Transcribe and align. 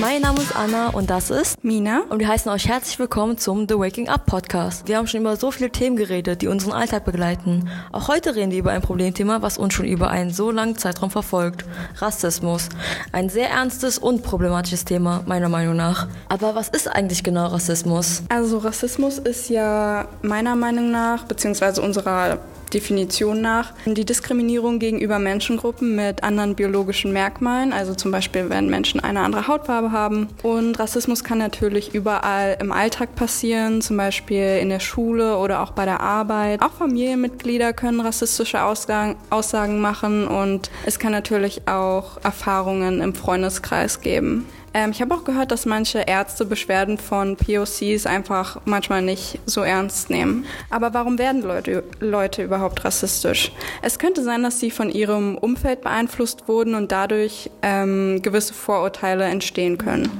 Mein 0.00 0.22
Name 0.22 0.38
ist 0.40 0.54
Anna 0.54 0.90
und 0.90 1.10
das 1.10 1.30
ist 1.30 1.64
Mina. 1.64 2.02
Und 2.08 2.20
wir 2.20 2.28
heißen 2.28 2.52
euch 2.52 2.68
herzlich 2.68 3.00
willkommen 3.00 3.36
zum 3.36 3.66
The 3.68 3.74
Waking 3.74 4.08
Up 4.08 4.26
Podcast. 4.26 4.86
Wir 4.86 4.96
haben 4.96 5.08
schon 5.08 5.22
über 5.22 5.36
so 5.36 5.50
viele 5.50 5.70
Themen 5.70 5.96
geredet, 5.96 6.40
die 6.40 6.46
unseren 6.46 6.72
Alltag 6.72 7.04
begleiten. 7.04 7.68
Auch 7.90 8.06
heute 8.06 8.36
reden 8.36 8.52
wir 8.52 8.60
über 8.60 8.70
ein 8.70 8.80
Problemthema, 8.80 9.42
was 9.42 9.58
uns 9.58 9.74
schon 9.74 9.86
über 9.86 10.08
einen 10.08 10.30
so 10.30 10.52
langen 10.52 10.76
Zeitraum 10.78 11.10
verfolgt. 11.10 11.64
Rassismus. 11.96 12.68
Ein 13.10 13.28
sehr 13.28 13.50
ernstes 13.50 13.98
und 13.98 14.22
problematisches 14.22 14.84
Thema, 14.84 15.24
meiner 15.26 15.48
Meinung 15.48 15.74
nach. 15.74 16.06
Aber 16.28 16.54
was 16.54 16.68
ist 16.68 16.86
eigentlich 16.86 17.24
genau 17.24 17.46
Rassismus? 17.46 18.22
Also 18.28 18.58
Rassismus 18.58 19.18
ist 19.18 19.50
ja 19.50 20.06
meiner 20.22 20.54
Meinung 20.54 20.92
nach, 20.92 21.24
beziehungsweise 21.24 21.82
unserer 21.82 22.38
Definition 22.70 23.40
nach 23.40 23.72
die 23.86 24.04
Diskriminierung 24.04 24.78
gegenüber 24.78 25.18
Menschengruppen 25.18 25.96
mit 25.96 26.22
anderen 26.22 26.54
biologischen 26.54 27.12
Merkmalen, 27.12 27.72
also 27.72 27.94
zum 27.94 28.10
Beispiel 28.10 28.50
wenn 28.50 28.68
Menschen 28.68 29.00
eine 29.00 29.20
andere 29.20 29.48
Hautfarbe 29.48 29.92
haben. 29.92 30.28
Und 30.42 30.78
Rassismus 30.78 31.24
kann 31.24 31.38
natürlich 31.38 31.94
überall 31.94 32.56
im 32.60 32.72
Alltag 32.72 33.14
passieren, 33.14 33.80
zum 33.80 33.96
Beispiel 33.96 34.58
in 34.60 34.68
der 34.68 34.80
Schule 34.80 35.38
oder 35.38 35.62
auch 35.62 35.72
bei 35.72 35.84
der 35.84 36.00
Arbeit. 36.00 36.62
Auch 36.62 36.72
Familienmitglieder 36.72 37.72
können 37.72 38.00
rassistische 38.00 38.62
Aussagen 38.62 39.80
machen 39.80 40.26
und 40.26 40.70
es 40.86 40.98
kann 40.98 41.12
natürlich 41.12 41.66
auch 41.66 42.22
Erfahrungen 42.22 43.00
im 43.00 43.14
Freundeskreis 43.14 44.00
geben. 44.00 44.46
Ähm, 44.74 44.90
ich 44.90 45.00
habe 45.00 45.14
auch 45.14 45.24
gehört, 45.24 45.50
dass 45.50 45.66
manche 45.66 46.00
Ärzte 46.00 46.44
Beschwerden 46.44 46.98
von 46.98 47.36
POCs 47.36 48.06
einfach 48.06 48.60
manchmal 48.64 49.02
nicht 49.02 49.38
so 49.46 49.62
ernst 49.62 50.10
nehmen. 50.10 50.44
Aber 50.70 50.94
warum 50.94 51.18
werden 51.18 51.42
Leute, 51.42 51.84
Leute 52.00 52.42
überhaupt 52.42 52.84
rassistisch? 52.84 53.52
Es 53.82 53.98
könnte 53.98 54.22
sein, 54.22 54.42
dass 54.42 54.60
sie 54.60 54.70
von 54.70 54.90
ihrem 54.90 55.36
Umfeld 55.38 55.82
beeinflusst 55.82 56.48
wurden 56.48 56.74
und 56.74 56.92
dadurch 56.92 57.50
ähm, 57.62 58.20
gewisse 58.22 58.54
Vorurteile 58.54 59.24
entstehen 59.24 59.78
können. 59.78 60.10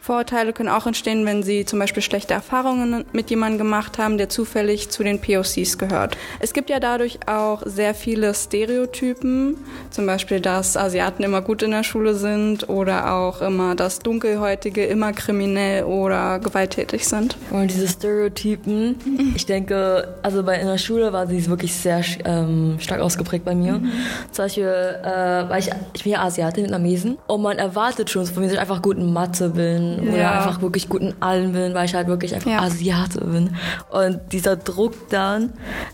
Vorurteile 0.00 0.52
können 0.52 0.68
auch 0.68 0.86
entstehen, 0.86 1.24
wenn 1.24 1.42
sie 1.42 1.64
zum 1.64 1.78
Beispiel 1.78 2.02
schlechte 2.02 2.34
Erfahrungen 2.34 3.04
mit 3.12 3.30
jemandem 3.30 3.58
gemacht 3.58 3.98
haben, 3.98 4.18
der 4.18 4.28
zufällig 4.28 4.90
zu 4.90 5.02
den 5.02 5.20
POCs 5.20 5.78
gehört. 5.78 6.16
Es 6.40 6.52
gibt 6.52 6.68
ja 6.70 6.78
dadurch 6.78 7.20
auch 7.26 7.62
sehr 7.64 7.94
viele 7.94 8.34
Stereotypen, 8.34 9.56
zum 9.90 10.06
Beispiel, 10.06 10.40
dass 10.40 10.76
Asiaten 10.76 11.22
immer 11.22 11.40
gut 11.40 11.62
in 11.62 11.70
der 11.70 11.84
Schule 11.84 12.14
sind 12.14 12.68
oder 12.68 13.12
auch 13.14 13.40
immer, 13.40 13.74
dass 13.74 13.93
Dunkelhäutige 14.00 14.84
immer 14.84 15.12
kriminell 15.12 15.84
oder 15.84 16.38
gewalttätig 16.38 17.06
sind. 17.06 17.36
Und 17.50 17.70
diese 17.70 17.88
Stereotypen, 17.88 18.96
ich 19.34 19.46
denke, 19.46 20.16
also 20.22 20.42
bei 20.42 20.58
in 20.58 20.66
der 20.66 20.78
Schule 20.78 21.12
war 21.12 21.26
sie 21.26 21.46
wirklich 21.46 21.74
sehr 21.74 22.02
ähm, 22.24 22.76
stark 22.78 23.00
ausgeprägt 23.00 23.44
bei 23.44 23.54
mir. 23.54 23.74
Mhm. 23.74 23.90
Zum 24.30 24.44
Beispiel, 24.44 24.64
äh, 24.64 25.48
weil 25.48 25.60
ich, 25.60 25.70
ich 25.94 26.02
bin 26.02 26.12
ja 26.12 26.22
Asiatin, 26.22 26.64
Vietnamesen 26.74 27.18
und 27.26 27.42
man 27.42 27.58
erwartet 27.58 28.10
schon 28.10 28.26
von 28.26 28.42
mir, 28.42 28.48
dass 28.48 28.54
ich 28.54 28.60
einfach 28.60 28.82
gut 28.82 28.96
in 28.96 29.12
Mathe 29.12 29.50
bin 29.50 30.04
ja. 30.04 30.12
oder 30.12 30.32
einfach 30.32 30.62
wirklich 30.62 30.88
gut 30.88 31.02
in 31.02 31.14
allen 31.20 31.52
bin, 31.52 31.74
weil 31.74 31.86
ich 31.86 31.94
halt 31.94 32.08
wirklich 32.08 32.34
einfach 32.34 32.50
ja. 32.50 32.60
Asiate 32.60 33.20
bin. 33.20 33.56
Und 33.90 34.20
dieser 34.32 34.56
Druck 34.56 34.94
dann, 35.10 35.52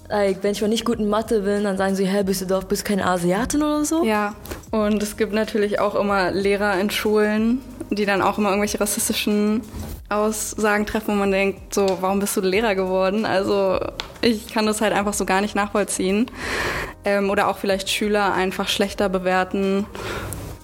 like, 0.08 0.38
wenn 0.42 0.52
ich 0.52 0.60
mal 0.60 0.68
nicht 0.68 0.84
gut 0.84 0.98
in 0.98 1.08
Mathe 1.08 1.40
bin, 1.40 1.64
dann 1.64 1.76
sagen 1.76 1.94
sie, 1.94 2.06
hä, 2.06 2.22
bist 2.22 2.40
du 2.40 2.46
doch, 2.46 2.64
bist 2.64 2.82
du 2.82 2.88
keine 2.88 3.06
Asiatin 3.06 3.62
oder 3.62 3.84
so? 3.84 4.04
Ja, 4.04 4.34
und 4.70 5.02
es 5.02 5.16
gibt 5.16 5.32
natürlich 5.32 5.80
auch 5.80 5.94
immer 5.94 6.30
Lehrer 6.30 6.78
in 6.80 6.90
Schulen, 6.90 7.60
die 7.90 8.06
dann 8.06 8.22
auch 8.22 8.38
immer 8.38 8.50
irgendwelche 8.50 8.80
rassistischen 8.80 9.62
Aussagen 10.08 10.86
treffen, 10.86 11.14
wo 11.14 11.18
man 11.18 11.30
denkt, 11.30 11.74
so, 11.74 11.98
warum 12.00 12.20
bist 12.20 12.36
du 12.36 12.40
Lehrer 12.40 12.74
geworden? 12.74 13.26
Also 13.26 13.80
ich 14.20 14.48
kann 14.48 14.66
das 14.66 14.80
halt 14.80 14.92
einfach 14.92 15.14
so 15.14 15.24
gar 15.24 15.40
nicht 15.40 15.54
nachvollziehen. 15.54 16.30
Ähm, 17.04 17.30
oder 17.30 17.48
auch 17.48 17.58
vielleicht 17.58 17.88
Schüler 17.88 18.34
einfach 18.34 18.68
schlechter 18.68 19.08
bewerten 19.08 19.86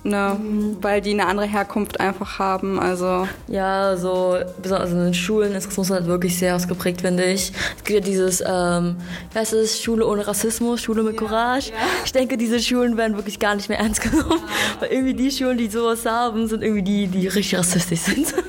ne? 0.09 0.39
Mhm. 0.39 0.77
weil 0.83 1.01
die 1.01 1.13
eine 1.13 1.27
andere 1.27 1.47
Herkunft 1.47 2.01
einfach 2.01 2.39
haben. 2.39 2.79
Also 2.79 3.27
ja, 3.49 3.97
so 3.97 4.37
besonders 4.63 4.91
in 4.91 4.99
den 4.99 5.15
Schulen 5.15 5.55
ist 5.55 5.67
Rassismus 5.67 5.91
halt 5.91 6.07
wirklich 6.07 6.39
sehr 6.39 6.57
ausgeprägt, 6.57 7.01
finde 7.03 7.25
ich. 7.25 7.53
Es 7.77 7.85
gibt 7.85 7.91
ja 7.91 8.01
dieses, 8.01 8.43
ähm, 8.47 8.97
wie 9.33 9.39
heißt 9.39 9.53
es, 9.53 9.83
Schule 9.83 10.07
ohne 10.07 10.27
Rassismus, 10.27 10.81
Schule 10.81 11.03
mit 11.03 11.15
ja, 11.15 11.21
Courage. 11.21 11.71
Ja. 11.71 11.77
Ich 12.05 12.13
denke, 12.13 12.37
diese 12.37 12.61
Schulen 12.61 12.97
werden 12.97 13.17
wirklich 13.17 13.39
gar 13.39 13.55
nicht 13.55 13.69
mehr 13.69 13.79
ernst 13.79 14.03
genommen, 14.03 14.41
ja. 14.41 14.81
weil 14.81 14.93
irgendwie 14.93 15.15
die 15.15 15.31
Schulen, 15.31 15.59
die 15.59 15.69
sowas 15.69 16.05
haben, 16.07 16.47
sind 16.47 16.63
irgendwie 16.63 16.83
die, 16.83 17.07
die 17.09 17.27
richtig 17.29 17.59
rassistisch 17.59 18.01
sind. 18.01 18.35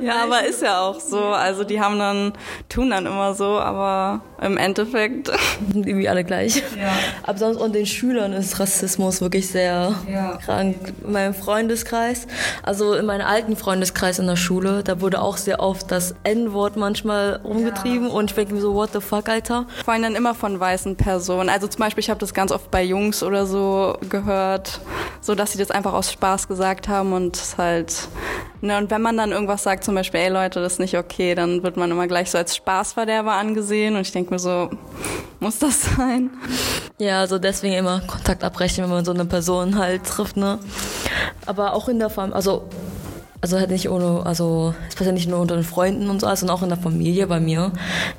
ja, 0.00 0.22
aber 0.24 0.44
ist 0.44 0.62
ja 0.62 0.80
auch 0.80 1.00
so. 1.00 1.20
Also 1.20 1.64
die 1.64 1.80
haben 1.80 1.98
dann, 1.98 2.32
tun 2.68 2.90
dann 2.90 3.06
immer 3.06 3.34
so, 3.34 3.58
aber 3.58 4.22
im 4.42 4.56
Endeffekt 4.56 5.30
sind 5.72 5.86
irgendwie 5.86 6.08
alle 6.08 6.24
gleich. 6.24 6.56
Ja. 6.56 6.92
Aber 7.22 7.38
sonst 7.38 7.56
unter 7.56 7.78
den 7.78 7.86
Schülern 7.86 8.32
ist 8.32 8.58
Rassismus 8.60 9.20
wirklich 9.20 9.48
sehr 9.48 9.94
ja. 10.10 10.38
krank. 10.44 10.92
In 11.04 11.12
meinem 11.12 11.34
Freundeskreis, 11.34 12.26
also 12.62 12.94
in 12.94 13.06
meinem 13.06 13.26
alten 13.26 13.56
Freundeskreis 13.56 14.18
in 14.18 14.26
der 14.26 14.36
Schule, 14.36 14.82
da 14.82 15.00
wurde 15.00 15.20
auch 15.20 15.36
sehr 15.36 15.60
oft 15.60 15.90
das 15.90 16.14
N-Wort 16.24 16.76
manchmal 16.76 17.40
rumgetrieben 17.44 18.08
ja. 18.08 18.14
und 18.14 18.30
ich 18.30 18.34
denke 18.34 18.54
mir 18.54 18.60
so, 18.60 18.74
what 18.74 18.90
the 18.92 19.00
fuck, 19.00 19.28
Alter. 19.28 19.66
Vor 19.84 19.94
allem 19.94 20.02
dann 20.02 20.14
immer 20.14 20.34
von 20.34 20.58
weißen 20.58 20.96
Personen. 20.96 21.48
Also 21.48 21.66
zum 21.68 21.80
Beispiel, 21.80 22.02
ich 22.02 22.10
habe 22.10 22.20
das 22.20 22.34
ganz 22.34 22.52
oft 22.52 22.70
bei 22.70 22.82
Jungs 22.82 23.22
oder 23.22 23.46
so 23.46 23.96
gehört, 24.08 24.80
so 25.20 25.34
dass 25.34 25.52
sie 25.52 25.58
das 25.58 25.70
einfach 25.70 25.92
aus 25.92 26.12
Spaß 26.12 26.48
gesagt 26.48 26.88
haben 26.88 27.12
und 27.12 27.40
halt, 27.58 28.08
ne, 28.64 28.78
und 28.78 28.90
wenn 28.90 29.02
man 29.02 29.16
dann 29.16 29.32
irgendwas 29.32 29.62
sagt, 29.62 29.84
zum 29.84 29.94
Beispiel, 29.94 30.20
ey 30.20 30.28
Leute, 30.28 30.60
das 30.60 30.74
ist 30.74 30.78
nicht 30.80 30.96
okay, 30.96 31.34
dann 31.34 31.62
wird 31.62 31.76
man 31.76 31.90
immer 31.90 32.06
gleich 32.06 32.30
so 32.30 32.38
als 32.38 32.56
Spaßverderber 32.56 33.32
angesehen 33.32 33.94
und 33.94 34.00
ich 34.00 34.12
denke 34.12 34.32
mir 34.32 34.38
so, 34.38 34.70
muss 35.40 35.58
das 35.58 35.94
sein? 35.96 36.30
Ja, 36.98 37.20
also 37.20 37.38
deswegen 37.38 37.74
immer 37.74 38.00
Kontakt 38.00 38.42
abbrechen, 38.42 38.84
wenn 38.84 38.90
man 38.90 39.04
so 39.04 39.12
eine 39.12 39.24
Person 39.26 39.78
halt 39.78 40.04
trifft, 40.04 40.36
ne? 40.36 40.58
Aber 41.46 41.74
auch 41.74 41.88
in 41.88 41.98
der 41.98 42.10
Familie, 42.10 42.36
also 42.36 42.68
also 43.44 43.58
halt 43.58 43.70
nicht 43.70 43.90
ohne, 43.90 44.24
also 44.24 44.74
es 44.88 44.94
passiert 44.94 45.14
nicht 45.14 45.28
nur 45.28 45.38
unter 45.38 45.54
den 45.54 45.64
Freunden 45.64 46.08
und 46.08 46.18
so, 46.18 46.34
sondern 46.34 46.56
auch 46.56 46.62
in 46.62 46.70
der 46.70 46.78
Familie 46.78 47.26
bei 47.26 47.40
mir. 47.40 47.72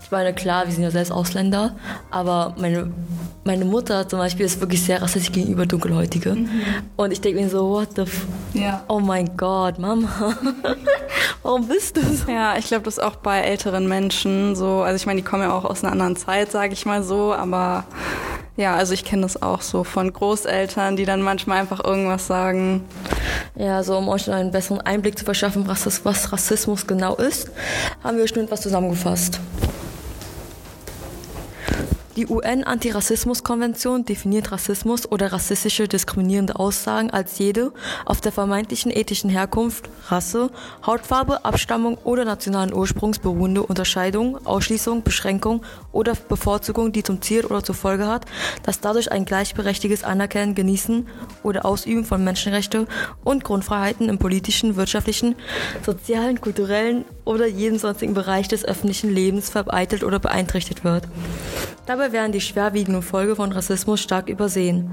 Ich 0.03 0.12
meine, 0.12 0.36
klar, 0.36 0.68
wir 0.68 0.72
sind 0.72 0.84
ja 0.84 0.91
selbst 0.91 1.12
Ausländer, 1.12 1.75
aber 2.12 2.53
meine, 2.59 2.91
meine 3.44 3.66
Mutter 3.66 4.08
zum 4.08 4.19
Beispiel 4.19 4.46
ist 4.46 4.62
wirklich 4.62 4.84
sehr 4.84 5.02
rassistisch 5.02 5.31
gegenüber 5.31 5.66
Dunkelhäutige. 5.66 6.36
Mhm. 6.36 6.50
Und 6.96 7.12
ich 7.12 7.22
denke 7.22 7.41
mir 7.41 7.50
so, 7.50 7.68
what 7.72 7.96
the 7.96 8.03
f 8.03 8.28
ja. 8.53 8.84
Oh 8.88 9.00
mein 9.00 9.36
Gott, 9.36 9.80
Mama. 9.80 10.08
Warum 11.42 11.68
bist 11.69 11.97
du 11.97 12.02
so? 12.02 12.31
Ja, 12.31 12.56
ich 12.59 12.68
glaube, 12.68 12.84
das 12.84 13.00
ist 13.00 13.03
auch 13.03 13.16
bei 13.16 13.40
älteren 13.40 13.88
Menschen 13.88 14.56
so. 14.56 14.81
Also 14.81 14.97
ich 14.97 15.07
meine, 15.07 15.22
die 15.22 15.25
kommen 15.25 15.42
ja 15.42 15.53
auch 15.53 15.66
aus 15.66 15.84
einer 15.84 15.92
anderen 15.92 16.18
Zeit, 16.18 16.52
sage 16.52 16.74
ich 16.74 16.86
mal 16.86 17.02
so, 17.02 17.34
aber 17.34 17.86
ja, 18.57 18.75
also 18.75 18.93
ich 18.93 19.03
kenne 19.03 19.23
das 19.23 19.41
auch 19.41 19.61
so 19.61 19.83
von 19.83 20.11
Großeltern, 20.11 20.95
die 20.95 21.05
dann 21.05 21.21
manchmal 21.21 21.59
einfach 21.59 21.83
irgendwas 21.83 22.27
sagen. 22.27 22.85
Ja, 23.55 23.83
so 23.83 23.97
um 23.97 24.07
euch 24.07 24.29
einen 24.29 24.51
besseren 24.51 24.81
Einblick 24.81 25.17
zu 25.17 25.25
verschaffen, 25.25 25.67
was, 25.67 26.05
was 26.05 26.31
Rassismus 26.31 26.88
genau 26.88 27.15
ist, 27.15 27.51
haben 28.03 28.17
wir 28.17 28.27
schon 28.27 28.44
etwas 28.44 28.61
zusammengefasst. 28.61 29.39
Die 32.15 32.27
UN-Antirassismus-Konvention 32.27 34.05
definiert 34.05 34.53
Rassismus 34.53 35.11
oder 35.11 35.33
rassistische 35.33 35.89
diskriminierende 35.89 36.55
Aussagen 36.55 37.09
als 37.09 37.37
jede 37.39 37.73
auf 38.05 38.21
der 38.21 38.31
vermeintlichen 38.31 38.89
ethischen 38.89 39.29
Herkunft, 39.29 39.89
Rasse, 40.07 40.49
Hautfarbe, 40.85 41.43
Abstammung 41.43 41.97
oder 42.05 42.23
nationalen 42.23 42.73
Ursprungs 42.73 43.19
beruhende 43.19 43.63
Unterscheidung, 43.63 44.37
Ausschließung, 44.45 45.03
Beschränkung 45.03 45.63
oder 45.91 46.13
Bevorzugung, 46.15 46.93
die 46.93 47.03
zum 47.03 47.21
Ziel 47.21 47.45
oder 47.45 47.63
zur 47.63 47.75
Folge 47.75 48.07
hat, 48.07 48.25
dass 48.63 48.79
dadurch 48.79 49.11
ein 49.11 49.25
gleichberechtigtes 49.25 50.05
Anerkennen, 50.05 50.55
Genießen 50.55 51.09
oder 51.43 51.65
Ausüben 51.65 52.05
von 52.05 52.23
Menschenrechte 52.23 52.87
und 53.25 53.43
Grundfreiheiten 53.43 54.07
im 54.07 54.19
politischen, 54.19 54.77
wirtschaftlichen, 54.77 55.35
sozialen, 55.85 56.39
kulturellen 56.39 57.03
oder 57.25 57.47
jedem 57.47 57.78
sonstigen 57.78 58.13
Bereich 58.13 58.47
des 58.47 58.63
öffentlichen 58.63 59.13
Lebens 59.13 59.50
vereitelt 59.50 60.03
oder 60.03 60.19
beeinträchtigt 60.19 60.84
wird. 60.84 61.03
Dabei 61.86 62.12
werden 62.12 62.31
die 62.31 62.41
schwerwiegenden 62.41 63.03
Folgen 63.03 63.36
von 63.36 63.52
Rassismus 63.52 64.00
stark 64.00 64.30
übersehen. 64.30 64.90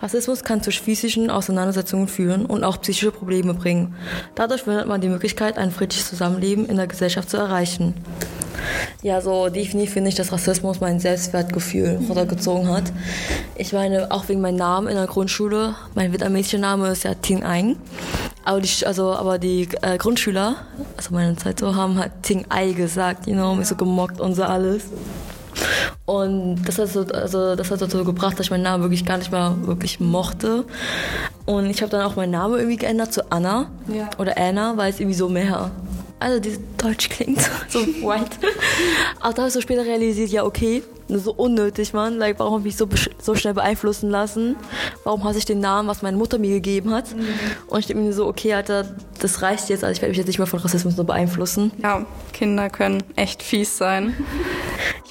Rassismus 0.00 0.42
kann 0.42 0.62
zu 0.62 0.72
physischen 0.72 1.30
Auseinandersetzungen 1.30 2.08
führen 2.08 2.46
und 2.46 2.64
auch 2.64 2.80
psychische 2.80 3.12
Probleme 3.12 3.54
bringen. 3.54 3.94
Dadurch 4.34 4.62
findet 4.62 4.88
man 4.88 5.00
die 5.00 5.08
Möglichkeit, 5.08 5.58
ein 5.58 5.70
friedliches 5.70 6.08
Zusammenleben 6.08 6.66
in 6.66 6.76
der 6.76 6.86
Gesellschaft 6.86 7.30
zu 7.30 7.36
erreichen. 7.36 7.94
Ja, 9.02 9.20
so 9.20 9.48
definitiv 9.48 9.92
finde 9.92 10.10
ich, 10.10 10.14
dass 10.14 10.32
Rassismus 10.32 10.80
mein 10.80 11.00
Selbstwertgefühl 11.00 12.00
runtergezogen 12.08 12.68
hat. 12.68 12.92
Ich 13.56 13.72
meine, 13.72 14.10
auch 14.10 14.28
wegen 14.28 14.40
meinem 14.40 14.56
Namen 14.56 14.88
in 14.88 14.96
der 14.96 15.06
Grundschule, 15.06 15.74
mein 15.94 16.12
vietnamesischer 16.12 16.58
Name 16.58 16.88
ist 16.88 17.04
ja 17.04 17.14
Ting 17.14 17.44
Aing. 17.44 17.76
Aber 18.44 18.60
die, 18.60 18.86
also, 18.86 19.12
aber 19.14 19.38
die 19.38 19.68
äh, 19.82 19.98
Grundschüler, 19.98 20.56
also 20.96 21.14
meine 21.14 21.36
Zeit 21.36 21.60
so, 21.60 21.74
haben 21.76 21.98
halt 21.98 22.12
Ting 22.22 22.44
Ai 22.48 22.72
gesagt, 22.72 23.26
you 23.26 23.34
know, 23.34 23.54
mich 23.54 23.68
so 23.68 23.76
gemockt 23.76 24.20
und 24.20 24.34
so 24.34 24.42
alles. 24.42 24.84
Und 26.06 26.64
das 26.64 26.78
hat, 26.78 26.88
so, 26.88 27.00
also 27.02 27.54
das 27.54 27.70
hat 27.70 27.80
dazu 27.80 28.04
gebracht, 28.04 28.38
dass 28.38 28.46
ich 28.46 28.50
meinen 28.50 28.64
Namen 28.64 28.82
wirklich 28.82 29.04
gar 29.04 29.18
nicht 29.18 29.30
mehr 29.30 29.54
wirklich 29.62 30.00
mochte. 30.00 30.64
Und 31.44 31.66
ich 31.66 31.82
habe 31.82 31.90
dann 31.90 32.02
auch 32.02 32.16
meinen 32.16 32.32
Namen 32.32 32.54
irgendwie 32.56 32.76
geändert 32.76 33.12
zu 33.12 33.30
Anna 33.30 33.66
ja. 33.88 34.10
oder 34.18 34.36
Anna, 34.36 34.76
weil 34.76 34.90
es 34.90 34.98
irgendwie 34.98 35.16
so 35.16 35.28
mehr 35.28 35.70
also 36.22 36.40
diese 36.40 36.60
Deutsch 36.78 37.08
klingt 37.08 37.40
so 37.68 37.80
white. 38.02 38.36
Aber 39.20 39.32
da 39.32 39.42
habe 39.42 39.48
ich 39.48 39.54
so 39.54 39.60
später 39.60 39.84
realisiert, 39.84 40.30
ja 40.30 40.44
okay, 40.44 40.82
so 41.08 41.32
unnötig, 41.32 41.92
Mann. 41.92 42.18
Like, 42.18 42.38
warum 42.38 42.54
habe 42.54 42.60
ich 42.60 42.64
mich 42.64 42.76
so, 42.76 42.88
so 43.20 43.34
schnell 43.34 43.54
beeinflussen 43.54 44.10
lassen? 44.10 44.56
Warum 45.04 45.24
hasse 45.24 45.38
ich 45.38 45.44
den 45.44 45.60
Namen, 45.60 45.88
was 45.88 46.02
meine 46.02 46.16
Mutter 46.16 46.38
mir 46.38 46.54
gegeben 46.54 46.92
hat? 46.92 47.14
Mhm. 47.14 47.26
Und 47.66 47.80
ich 47.80 47.86
denke 47.86 48.02
mir 48.02 48.12
so, 48.12 48.26
okay, 48.26 48.54
Alter, 48.54 48.86
das 49.20 49.42
reicht 49.42 49.68
jetzt. 49.68 49.84
Also 49.84 49.92
ich 49.92 50.02
werde 50.02 50.10
mich 50.10 50.18
jetzt 50.18 50.28
nicht 50.28 50.38
mehr 50.38 50.46
von 50.46 50.60
Rassismus 50.60 50.96
nur 50.96 51.06
beeinflussen. 51.06 51.72
Ja, 51.82 52.06
Kinder 52.32 52.70
können 52.70 53.02
echt 53.16 53.42
fies 53.42 53.76
sein. 53.76 54.14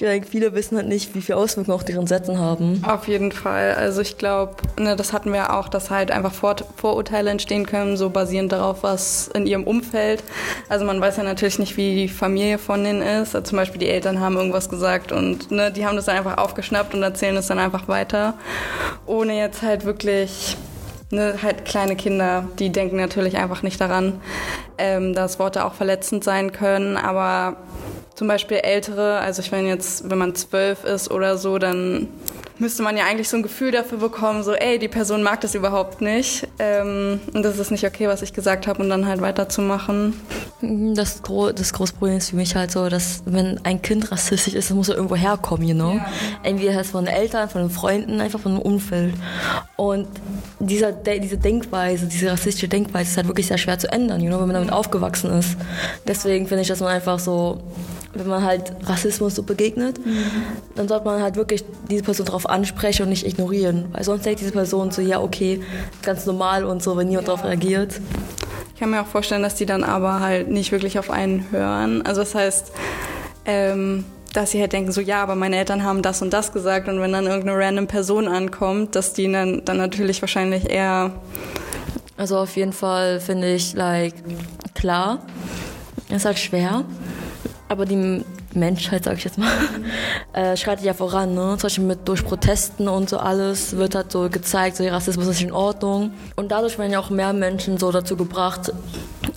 Ich 0.01 0.07
denke, 0.07 0.27
viele 0.27 0.55
wissen 0.55 0.77
halt 0.77 0.87
nicht, 0.87 1.13
wie 1.13 1.21
viel 1.21 1.35
Auswirkungen 1.35 1.77
auch 1.77 1.83
deren 1.83 2.07
Sätzen 2.07 2.39
haben. 2.39 2.83
Auf 2.83 3.07
jeden 3.07 3.31
Fall. 3.31 3.75
Also 3.75 4.01
ich 4.01 4.17
glaube, 4.17 4.55
ne, 4.79 4.95
das 4.95 5.13
hatten 5.13 5.31
wir 5.31 5.53
auch, 5.53 5.67
dass 5.67 5.91
halt 5.91 6.09
einfach 6.09 6.33
Vor 6.33 6.55
Vorurteile 6.75 7.29
entstehen 7.29 7.67
können, 7.67 7.97
so 7.97 8.09
basierend 8.09 8.51
darauf, 8.51 8.81
was 8.81 9.27
in 9.27 9.45
ihrem 9.45 9.63
Umfeld. 9.63 10.23
Also 10.69 10.85
man 10.85 10.99
weiß 10.99 11.17
ja 11.17 11.23
natürlich 11.23 11.59
nicht, 11.59 11.77
wie 11.77 11.93
die 11.95 12.07
Familie 12.07 12.57
von 12.57 12.83
denen 12.83 13.03
ist. 13.03 13.35
Also 13.35 13.41
zum 13.41 13.59
Beispiel 13.59 13.79
die 13.79 13.89
Eltern 13.89 14.19
haben 14.19 14.37
irgendwas 14.37 14.69
gesagt 14.69 15.11
und 15.11 15.51
ne, 15.51 15.71
die 15.71 15.85
haben 15.85 15.95
das 15.95 16.05
dann 16.05 16.17
einfach 16.17 16.39
aufgeschnappt 16.39 16.95
und 16.95 17.03
erzählen 17.03 17.37
es 17.37 17.45
dann 17.45 17.59
einfach 17.59 17.87
weiter, 17.87 18.33
ohne 19.05 19.37
jetzt 19.37 19.61
halt 19.61 19.85
wirklich 19.85 20.57
Ne, 21.13 21.35
halt 21.43 21.65
kleine 21.65 21.97
Kinder, 21.97 22.47
die 22.57 22.69
denken 22.69 22.95
natürlich 22.95 23.35
einfach 23.35 23.63
nicht 23.63 23.81
daran, 23.81 24.21
ähm, 24.77 25.13
dass 25.13 25.39
Worte 25.39 25.65
auch 25.65 25.73
verletzend 25.73 26.23
sein 26.23 26.53
können. 26.53 26.95
Aber 26.95 27.57
zum 28.15 28.27
Beispiel 28.27 28.57
Ältere, 28.57 29.19
also 29.19 29.41
ich 29.41 29.51
meine 29.51 29.67
jetzt, 29.67 30.09
wenn 30.09 30.17
man 30.17 30.35
zwölf 30.35 30.83
ist 30.83 31.11
oder 31.11 31.37
so, 31.37 31.57
dann 31.57 32.07
müsste 32.61 32.83
man 32.83 32.95
ja 32.95 33.05
eigentlich 33.05 33.27
so 33.27 33.35
ein 33.37 33.43
Gefühl 33.43 33.71
dafür 33.71 33.97
bekommen, 33.97 34.43
so, 34.43 34.53
ey, 34.53 34.77
die 34.77 34.87
Person 34.87 35.23
mag 35.23 35.41
das 35.41 35.55
überhaupt 35.55 35.99
nicht. 35.99 36.47
Ähm, 36.59 37.19
und 37.33 37.43
das 37.43 37.57
ist 37.57 37.71
nicht 37.71 37.85
okay, 37.85 38.07
was 38.07 38.21
ich 38.21 38.33
gesagt 38.33 38.67
habe, 38.67 38.81
und 38.83 38.89
dann 38.89 39.07
halt 39.07 39.19
weiterzumachen. 39.19 40.13
Das, 40.61 41.23
gro 41.23 41.51
das 41.51 41.73
große 41.73 41.93
Problem 41.93 42.17
ist 42.17 42.29
für 42.29 42.35
mich 42.35 42.55
halt 42.55 42.71
so, 42.71 42.87
dass 42.87 43.23
wenn 43.25 43.59
ein 43.65 43.81
Kind 43.81 44.11
rassistisch 44.11 44.53
ist, 44.53 44.69
dann 44.69 44.77
muss 44.77 44.89
er 44.89 44.95
irgendwo 44.95 45.15
herkommen, 45.15 45.67
you 45.67 45.73
know? 45.73 45.93
Ja. 45.93 46.05
Entweder 46.43 46.75
halt 46.75 46.85
von 46.85 47.05
den 47.05 47.13
Eltern, 47.13 47.49
von 47.49 47.61
den 47.61 47.71
Freunden, 47.71 48.21
einfach 48.21 48.39
von 48.39 48.53
dem 48.53 48.61
Umfeld. 48.61 49.15
Und 49.75 50.07
dieser, 50.59 50.91
diese 50.91 51.37
Denkweise, 51.37 52.05
diese 52.05 52.31
rassistische 52.31 52.67
Denkweise 52.67 53.09
ist 53.09 53.17
halt 53.17 53.27
wirklich 53.27 53.47
sehr 53.47 53.57
schwer 53.57 53.79
zu 53.79 53.91
ändern, 53.91 54.21
you 54.21 54.29
know, 54.29 54.39
wenn 54.39 54.47
man 54.47 54.55
damit 54.55 54.71
aufgewachsen 54.71 55.31
ist. 55.31 55.57
Deswegen 56.07 56.45
finde 56.45 56.61
ich, 56.61 56.67
dass 56.67 56.79
man 56.79 56.89
einfach 56.89 57.17
so 57.17 57.59
wenn 58.13 58.27
man 58.27 58.43
halt 58.43 58.73
Rassismus 58.83 59.35
so 59.35 59.43
begegnet, 59.43 60.03
mhm. 60.05 60.23
dann 60.75 60.87
sollte 60.87 61.05
man 61.05 61.21
halt 61.21 61.35
wirklich 61.35 61.63
diese 61.89 62.03
Person 62.03 62.25
darauf 62.25 62.49
ansprechen 62.51 63.03
und 63.03 63.09
nicht 63.09 63.25
ignorieren. 63.25 63.85
Weil 63.91 64.03
sonst 64.03 64.25
denkt 64.25 64.41
diese 64.41 64.51
Person 64.51 64.91
so, 64.91 65.01
ja, 65.01 65.19
okay, 65.21 65.61
ganz 66.03 66.25
normal 66.25 66.65
und 66.65 66.83
so, 66.83 66.97
wenn 66.97 67.07
niemand 67.07 67.27
ja. 67.27 67.33
darauf 67.33 67.47
reagiert. 67.47 67.99
Ich 68.73 68.79
kann 68.79 68.91
mir 68.91 69.01
auch 69.01 69.07
vorstellen, 69.07 69.43
dass 69.43 69.55
die 69.55 69.65
dann 69.65 69.83
aber 69.83 70.19
halt 70.19 70.49
nicht 70.49 70.71
wirklich 70.71 70.97
auf 70.99 71.09
einen 71.09 71.51
hören. 71.51 72.01
Also 72.03 72.21
das 72.21 72.35
heißt, 72.35 72.71
ähm, 73.45 74.05
dass 74.33 74.51
sie 74.51 74.61
halt 74.61 74.73
denken, 74.73 74.91
so 74.91 75.01
ja, 75.01 75.21
aber 75.21 75.35
meine 75.35 75.57
Eltern 75.57 75.83
haben 75.83 76.01
das 76.01 76.21
und 76.21 76.31
das 76.31 76.51
gesagt 76.53 76.87
und 76.87 77.01
wenn 77.01 77.11
dann 77.11 77.25
irgendeine 77.25 77.57
random 77.57 77.87
Person 77.87 78.27
ankommt, 78.27 78.95
dass 78.95 79.13
die 79.13 79.31
dann, 79.31 79.63
dann 79.65 79.77
natürlich 79.77 80.21
wahrscheinlich 80.21 80.69
eher... 80.69 81.11
Also 82.17 82.37
auf 82.37 82.55
jeden 82.55 82.73
Fall 82.73 83.19
finde 83.19 83.53
ich, 83.53 83.73
like, 83.73 84.13
klar, 84.75 85.19
ist 86.09 86.25
halt 86.25 86.37
schwer, 86.39 86.83
aber 87.67 87.85
die 87.85 88.23
Menschheit, 88.55 89.03
sag 89.03 89.17
ich 89.17 89.23
jetzt 89.23 89.37
mal, 89.37 89.47
äh, 90.33 90.55
schreitet 90.57 90.85
ja 90.85 90.93
voran. 90.93 91.33
Ne? 91.33 91.55
Zum 91.57 91.63
Beispiel 91.63 91.83
mit, 91.83 92.07
durch 92.07 92.23
Protesten 92.23 92.87
und 92.87 93.09
so 93.09 93.17
alles 93.17 93.77
wird 93.77 93.95
halt 93.95 94.11
so 94.11 94.29
gezeigt, 94.29 94.77
so 94.77 94.87
Rassismus 94.87 95.27
ist 95.27 95.39
nicht 95.39 95.47
in 95.47 95.53
Ordnung. 95.53 96.11
Und 96.35 96.51
dadurch 96.51 96.77
werden 96.77 96.91
ja 96.91 96.99
auch 96.99 97.09
mehr 97.09 97.33
Menschen 97.33 97.77
so 97.77 97.91
dazu 97.91 98.15
gebracht, 98.15 98.71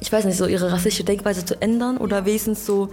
ich 0.00 0.12
weiß 0.12 0.26
nicht, 0.26 0.36
so 0.36 0.46
ihre 0.46 0.70
rassistische 0.70 1.04
Denkweise 1.04 1.44
zu 1.44 1.60
ändern 1.62 1.96
oder 1.96 2.26
wenigstens 2.26 2.66
so 2.66 2.90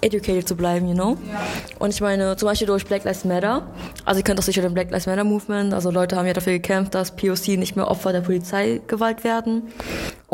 educated 0.00 0.48
zu 0.48 0.56
bleiben, 0.56 0.88
you 0.88 0.94
know? 0.94 1.16
Ja. 1.30 1.40
Und 1.78 1.90
ich 1.94 2.00
meine, 2.00 2.36
zum 2.36 2.48
Beispiel 2.48 2.66
durch 2.66 2.84
Black 2.86 3.04
Lives 3.04 3.24
Matter, 3.24 3.62
also 4.04 4.18
ihr 4.18 4.24
kennt 4.24 4.38
doch 4.38 4.44
sicher 4.44 4.62
den 4.62 4.74
Black 4.74 4.90
Lives 4.90 5.06
Matter 5.06 5.24
Movement, 5.24 5.72
also 5.72 5.90
Leute 5.90 6.16
haben 6.16 6.26
ja 6.26 6.32
dafür 6.32 6.54
gekämpft, 6.54 6.94
dass 6.94 7.14
POC 7.14 7.56
nicht 7.56 7.76
mehr 7.76 7.88
Opfer 7.88 8.12
der 8.12 8.22
Polizeigewalt 8.22 9.22
werden 9.22 9.62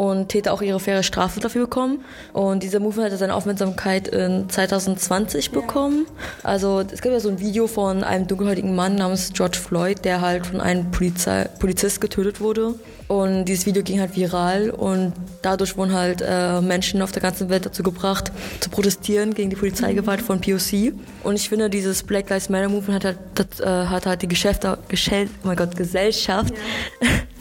und 0.01 0.31
Täter 0.31 0.55
auch 0.55 0.63
ihre 0.63 0.81
faire 0.81 1.03
Strafe 1.03 1.41
dafür 1.41 1.65
bekommen. 1.65 2.03
Und 2.33 2.63
dieser 2.63 2.81
Movement 2.81 3.13
hat 3.13 3.19
seine 3.19 3.35
Aufmerksamkeit 3.35 4.09
in 4.09 4.49
2020 4.49 5.51
bekommen. 5.51 6.07
Also 6.43 6.81
es 6.81 7.03
gibt 7.03 7.13
ja 7.13 7.21
so 7.21 7.29
ein 7.29 7.39
Video 7.39 7.67
von 7.67 8.03
einem 8.03 8.27
dunkelhäutigen 8.27 8.75
Mann 8.75 8.95
namens 8.95 9.31
George 9.35 9.59
Floyd, 9.59 10.03
der 10.07 10.23
halt 10.23 10.47
von 10.47 10.63
einem 10.63 10.91
Polizei 10.91 11.51
Polizist 11.59 12.01
getötet 12.01 12.41
wurde. 12.41 12.77
Und 13.09 13.45
dieses 13.45 13.67
Video 13.67 13.83
ging 13.83 14.01
halt 14.01 14.17
viral 14.17 14.71
und 14.71 15.13
dadurch 15.43 15.77
wurden 15.77 15.93
halt 15.93 16.23
äh, 16.27 16.63
Menschen 16.63 17.03
auf 17.03 17.13
der 17.13 17.21
ganzen 17.21 17.51
Welt 17.51 17.67
dazu 17.67 17.83
gebracht, 17.83 18.33
zu 18.61 18.71
protestieren 18.71 19.35
gegen 19.35 19.51
die 19.51 19.57
Polizeigewalt 19.57 20.23
von 20.23 20.41
POC. 20.41 20.95
Und 21.25 21.35
ich 21.35 21.51
finde, 21.51 21.69
dieses 21.69 22.05
Black 22.05 22.31
Lives 22.31 22.49
Matter 22.49 22.71
Movement 22.71 23.05
hat 23.05 23.05
halt, 23.05 23.19
das, 23.35 23.61
äh, 23.61 23.67
hat 23.67 24.07
halt 24.07 24.23
die 24.23 24.29
Geschäfte, 24.29 24.79
Geschäft, 24.89 25.33
oh 25.43 25.49
mein 25.49 25.57
Gott, 25.57 25.77
Gesellschaft 25.77 26.55
ja. 27.03 27.09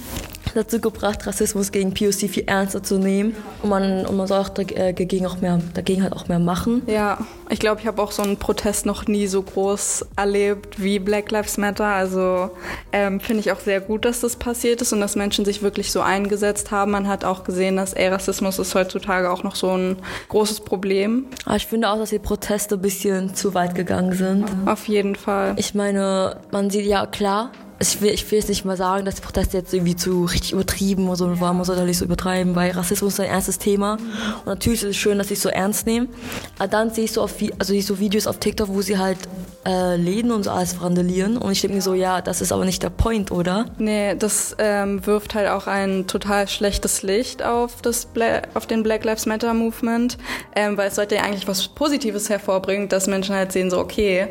dazu 0.55 0.79
gebracht, 0.79 1.25
Rassismus 1.25 1.71
gegen 1.71 1.93
POC 1.93 2.29
viel 2.29 2.43
ernster 2.45 2.83
zu 2.83 2.97
nehmen. 2.97 3.35
Und 3.61 3.69
man, 3.69 4.05
und 4.05 4.15
man 4.15 4.27
soll 4.27 4.39
auch 4.39 4.49
dagegen, 4.49 5.25
auch 5.25 5.41
mehr, 5.41 5.59
dagegen 5.73 6.03
halt 6.03 6.13
auch 6.13 6.27
mehr 6.27 6.39
machen. 6.39 6.81
Ja, 6.87 7.19
ich 7.49 7.59
glaube, 7.59 7.81
ich 7.81 7.87
habe 7.87 8.01
auch 8.01 8.11
so 8.11 8.21
einen 8.21 8.37
Protest 8.37 8.85
noch 8.85 9.07
nie 9.07 9.27
so 9.27 9.41
groß 9.41 10.05
erlebt 10.15 10.81
wie 10.81 10.99
Black 10.99 11.31
Lives 11.31 11.57
Matter. 11.57 11.85
Also 11.85 12.51
ähm, 12.91 13.19
finde 13.19 13.41
ich 13.41 13.51
auch 13.51 13.59
sehr 13.59 13.81
gut, 13.81 14.05
dass 14.05 14.21
das 14.21 14.35
passiert 14.35 14.81
ist 14.81 14.93
und 14.93 15.01
dass 15.01 15.15
Menschen 15.15 15.45
sich 15.45 15.61
wirklich 15.61 15.91
so 15.91 16.01
eingesetzt 16.01 16.71
haben. 16.71 16.91
Man 16.91 17.07
hat 17.07 17.25
auch 17.25 17.43
gesehen, 17.43 17.77
dass 17.77 17.93
ey, 17.93 18.07
Rassismus 18.07 18.59
ist 18.59 18.75
heutzutage 18.75 19.31
auch 19.31 19.43
noch 19.43 19.55
so 19.55 19.71
ein 19.71 19.97
großes 20.29 20.61
Problem. 20.61 21.25
Aber 21.45 21.55
ich 21.55 21.67
finde 21.67 21.89
auch, 21.89 21.97
dass 21.97 22.09
die 22.09 22.19
Proteste 22.19 22.75
ein 22.75 22.81
bisschen 22.81 23.35
zu 23.35 23.53
weit 23.53 23.75
gegangen 23.75 24.13
sind. 24.13 24.45
Auf 24.65 24.87
jeden 24.87 25.15
Fall. 25.15 25.53
Ich 25.57 25.73
meine, 25.73 26.37
man 26.51 26.69
sieht 26.69 26.85
ja 26.85 27.05
klar, 27.05 27.51
ich 27.79 28.01
will, 28.01 28.09
ich 28.09 28.29
will 28.29 28.39
jetzt 28.39 28.49
nicht 28.49 28.65
mal 28.65 28.75
sagen, 28.75 29.05
dass 29.05 29.15
die 29.15 29.21
Proteste 29.21 29.57
jetzt 29.57 29.73
irgendwie 29.73 29.95
zu 29.95 30.25
richtig 30.25 30.51
übertrieben 30.51 31.07
oder 31.07 31.15
so 31.15 31.39
waren, 31.39 31.55
man 31.55 31.65
sollte 31.65 31.83
nicht 31.83 31.97
so 31.97 32.05
übertreiben, 32.05 32.55
weil 32.55 32.71
Rassismus 32.71 33.13
ist 33.13 33.19
ein 33.21 33.27
ernstes 33.27 33.57
Thema. 33.57 33.93
Und 34.39 34.47
natürlich 34.47 34.83
ist 34.83 34.89
es 34.89 34.97
schön, 34.97 35.17
dass 35.17 35.29
sie 35.29 35.35
es 35.35 35.41
so 35.41 35.49
ernst 35.49 35.85
nehmen. 35.85 36.09
Aber 36.57 36.67
dann 36.67 36.91
sehe 36.91 37.05
ich 37.05 37.13
so, 37.13 37.21
auf, 37.21 37.35
also 37.57 37.73
ich 37.73 37.85
so 37.85 37.99
Videos 37.99 38.27
auf 38.27 38.37
TikTok, 38.37 38.67
wo 38.69 38.81
sie 38.81 38.97
halt 38.97 39.17
äh, 39.65 39.95
Läden 39.95 40.31
und 40.31 40.43
so 40.43 40.51
alles 40.51 40.73
verandelieren. 40.73 41.37
Und 41.37 41.53
ich 41.53 41.61
denke 41.61 41.75
mir 41.75 41.81
so, 41.81 41.93
ja, 41.93 42.21
das 42.21 42.41
ist 42.41 42.51
aber 42.51 42.65
nicht 42.65 42.83
der 42.83 42.89
Point, 42.89 43.31
oder? 43.31 43.67
Nee, 43.77 44.15
das 44.15 44.55
ähm, 44.59 45.05
wirft 45.05 45.33
halt 45.33 45.49
auch 45.49 45.67
ein 45.67 46.05
total 46.07 46.49
schlechtes 46.49 47.01
Licht 47.01 47.43
auf, 47.43 47.81
das 47.81 48.05
Bla 48.05 48.41
auf 48.55 48.67
den 48.67 48.83
Black 48.83 49.05
Lives 49.05 49.25
Matter 49.25 49.53
Movement, 49.53 50.17
ähm, 50.55 50.75
weil 50.75 50.89
es 50.89 50.95
sollte 50.95 51.15
ja 51.15 51.21
eigentlich 51.21 51.47
was 51.47 51.67
Positives 51.69 52.29
hervorbringen, 52.29 52.89
dass 52.89 53.07
Menschen 53.07 53.35
halt 53.35 53.53
sehen, 53.53 53.69
so, 53.69 53.79
okay, 53.79 54.29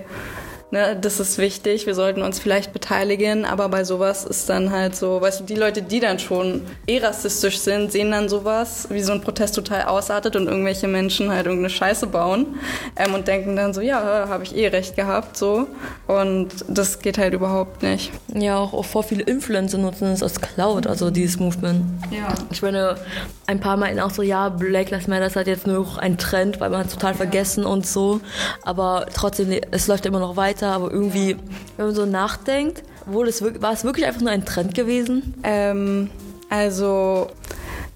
ne, 0.70 0.96
das 1.00 1.20
ist 1.20 1.38
wichtig, 1.38 1.86
wir 1.86 1.94
sollten 1.94 2.22
uns 2.22 2.38
vielleicht 2.38 2.72
beteiligen, 2.72 3.44
aber 3.44 3.68
bei 3.68 3.84
sowas 3.84 4.24
ist 4.24 4.48
dann 4.48 4.70
halt 4.70 4.96
so, 4.96 5.20
weißt 5.20 5.40
du, 5.40 5.44
die 5.44 5.54
Leute, 5.54 5.82
die 5.82 6.00
dann 6.00 6.18
schon 6.18 6.62
eh 6.87 6.98
rassistisch 6.98 7.58
sind, 7.58 7.92
sehen 7.92 8.10
dann 8.10 8.28
sowas, 8.28 8.88
wie 8.90 9.02
so 9.02 9.12
ein 9.12 9.20
Protest 9.20 9.54
total 9.54 9.84
ausartet 9.84 10.37
und 10.37 10.46
irgendwelche 10.46 10.88
Menschen 10.88 11.30
halt 11.30 11.46
irgendeine 11.46 11.70
Scheiße 11.70 12.06
bauen 12.06 12.58
ähm, 12.96 13.14
und 13.14 13.28
denken 13.28 13.56
dann 13.56 13.72
so, 13.72 13.80
ja, 13.80 14.26
habe 14.28 14.44
ich 14.44 14.56
eh 14.56 14.68
recht 14.68 14.96
gehabt, 14.96 15.37
so. 15.37 15.66
Und 16.06 16.48
das 16.68 17.00
geht 17.00 17.18
halt 17.18 17.34
überhaupt 17.34 17.82
nicht. 17.82 18.12
Ja, 18.34 18.58
auch, 18.58 18.72
auch 18.72 18.84
vor 18.84 19.02
viele 19.02 19.22
Influencer 19.22 19.78
nutzen 19.78 20.08
es 20.08 20.22
als 20.22 20.40
Cloud, 20.40 20.87
also 20.87 21.10
dieses 21.10 21.38
Movement. 21.38 21.82
Ja. 22.10 22.34
Ich 22.50 22.62
meine, 22.62 22.96
ein 23.49 23.61
paar 23.61 23.78
meinten 23.78 23.99
auch 24.00 24.11
so, 24.11 24.21
ja, 24.21 24.50
Black 24.50 24.90
Lives 24.90 25.09
Matter 25.09 25.26
ist 25.26 25.37
halt 25.37 25.47
jetzt 25.47 25.67
nur 25.67 25.99
ein 25.99 26.19
Trend, 26.19 26.61
weil 26.61 26.69
man 26.69 26.87
es 26.87 26.93
total 26.93 27.14
vergessen 27.14 27.64
und 27.64 27.87
so, 27.87 28.21
aber 28.62 29.07
trotzdem, 29.14 29.50
es 29.71 29.87
läuft 29.87 30.05
immer 30.05 30.21
noch 30.21 30.37
weiter 30.37 30.49
weiter, 30.59 30.73
aber 30.73 30.90
irgendwie, 30.90 31.37
wenn 31.76 31.87
man 31.87 31.95
so 31.95 32.07
nachdenkt, 32.07 32.83
wurde 33.07 33.31
es, 33.31 33.43
war 33.43 33.73
es 33.73 33.85
wirklich 33.85 34.07
einfach 34.07 34.21
nur 34.21 34.31
ein 34.31 34.45
Trend 34.45 34.75
gewesen? 34.75 35.35
Ähm, 35.43 36.11
also 36.50 37.28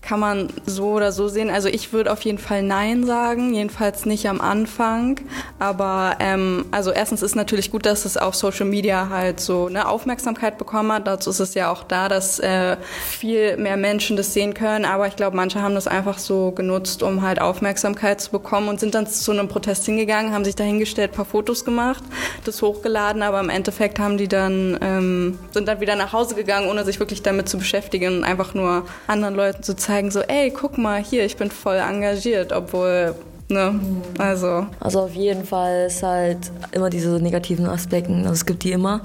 kann 0.03 0.19
man 0.19 0.49
so 0.67 0.91
oder 0.91 1.13
so 1.13 1.29
sehen. 1.29 1.49
Also 1.49 1.69
ich 1.69 1.93
würde 1.93 2.13
auf 2.13 2.23
jeden 2.23 2.39
Fall 2.39 2.63
Nein 2.65 3.07
sagen, 3.07 3.55
jedenfalls 3.55 4.05
nicht 4.05 4.29
am 4.29 4.41
Anfang. 4.41 5.21
Aber 5.61 6.17
ähm, 6.19 6.67
also 6.73 6.91
erstens 6.91 7.23
ist 7.23 7.37
natürlich 7.37 7.71
gut, 7.71 7.87
dass 7.87 8.05
es 8.05 8.17
auf 8.17 8.35
Social 8.35 8.67
Media 8.67 9.09
halt 9.09 9.39
so 9.39 9.67
eine 9.67 9.89
Aufmerksamkeit 9.89 10.59
bekommen 10.59 10.91
hat. 10.91 11.07
Dazu 11.07 11.31
ist 11.31 11.39
es 11.39 11.55
ja 11.55 11.71
auch 11.71 11.85
da, 11.85 12.09
dass 12.09 12.41
äh, 12.41 12.77
viel 13.09 13.57
mehr 13.57 13.77
Menschen 13.77 14.17
das 14.17 14.35
sehen 14.35 14.55
können. 14.55 14.85
Aber 14.85 15.07
ich 15.07 15.15
glaube, 15.15 15.37
manche 15.37 15.63
haben 15.63 15.77
das 15.77 15.87
einfach 15.87 16.19
so 16.19 16.51
genutzt, 16.51 17.05
um 17.05 17.23
halt 17.23 17.41
Aufmerksamkeit 17.41 18.21
zu 18.21 18.33
bekommen 18.33 18.69
und 18.69 18.81
sind 18.81 18.97
dann 18.97 19.07
zu 19.07 19.31
einem 19.31 19.47
Protest 19.47 19.87
hingegangen, 19.87 20.35
haben 20.35 20.45
sich 20.45 20.57
dahingestellt, 20.57 21.13
paar 21.13 21.25
Fotos 21.25 21.65
gemacht, 21.65 22.03
das 22.45 22.63
hochgeladen, 22.63 23.23
aber 23.23 23.41
im 23.41 23.51
Endeffekt 23.51 23.99
haben 23.99 24.19
die 24.19 24.29
dann 24.29 24.79
ähm, 24.81 25.39
sind 25.53 25.69
dann 25.69 25.81
wieder 25.81 25.97
nach 25.97 26.13
Hause 26.13 26.35
gegangen, 26.35 26.69
ohne 26.69 26.85
sich 26.85 26.99
wirklich 27.01 27.23
damit 27.23 27.49
zu 27.49 27.59
beschäftigen 27.59 28.19
und 28.19 28.25
einfach 28.25 28.55
nur 28.55 28.85
anderen 29.07 29.35
Leuten 29.35 29.63
zu 29.63 29.77
zeigen 29.77 30.11
so, 30.11 30.21
ey, 30.21 30.51
guck 30.51 30.79
mal, 30.79 31.03
hier, 31.03 31.25
ich 31.25 31.37
bin 31.37 31.51
voll 31.51 31.77
engagiert, 31.77 32.53
obwohl 32.53 33.15
Ne? 33.49 33.79
Also. 34.19 34.67
also 34.81 35.01
auf 35.01 35.15
jeden 35.15 35.45
Fall 35.45 35.87
ist 35.87 36.03
halt 36.03 36.39
immer 36.73 36.89
diese 36.89 37.21
negativen 37.21 37.67
Aspekte, 37.67 38.11
also 38.15 38.33
es 38.33 38.47
gibt 38.47 38.65
die 38.65 38.73
immer. 38.73 39.03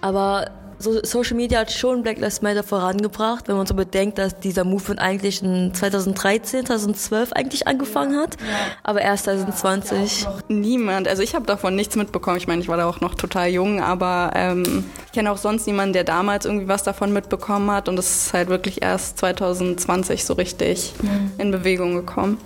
Aber 0.00 0.46
so 0.82 1.00
Social 1.02 1.36
Media 1.36 1.60
hat 1.60 1.72
schon 1.72 2.02
Black 2.02 2.18
Lives 2.18 2.42
Matter 2.42 2.62
vorangebracht, 2.62 3.48
wenn 3.48 3.56
man 3.56 3.66
so 3.66 3.74
bedenkt, 3.74 4.18
dass 4.18 4.38
dieser 4.38 4.64
Movement 4.64 5.00
eigentlich 5.00 5.42
in 5.42 5.72
2013, 5.72 6.66
2012 6.66 7.32
eigentlich 7.32 7.66
angefangen 7.66 8.16
hat, 8.16 8.36
aber 8.82 9.00
erst 9.00 9.24
2020. 9.24 10.26
Niemand, 10.48 11.08
also 11.08 11.22
ich 11.22 11.34
habe 11.34 11.46
davon 11.46 11.76
nichts 11.76 11.96
mitbekommen. 11.96 12.36
Ich 12.36 12.46
meine, 12.46 12.60
ich 12.60 12.68
war 12.68 12.76
da 12.76 12.86
auch 12.86 13.00
noch 13.00 13.14
total 13.14 13.48
jung, 13.48 13.80
aber 13.80 14.32
ähm, 14.34 14.84
ich 15.06 15.12
kenne 15.12 15.30
auch 15.30 15.38
sonst 15.38 15.66
niemanden, 15.66 15.92
der 15.92 16.04
damals 16.04 16.44
irgendwie 16.44 16.68
was 16.68 16.82
davon 16.82 17.12
mitbekommen 17.12 17.70
hat 17.70 17.88
und 17.88 17.98
es 17.98 18.26
ist 18.26 18.34
halt 18.34 18.48
wirklich 18.48 18.82
erst 18.82 19.18
2020 19.18 20.24
so 20.24 20.34
richtig 20.34 20.92
mhm. 21.00 21.32
in 21.38 21.50
Bewegung 21.50 21.94
gekommen. 21.94 22.38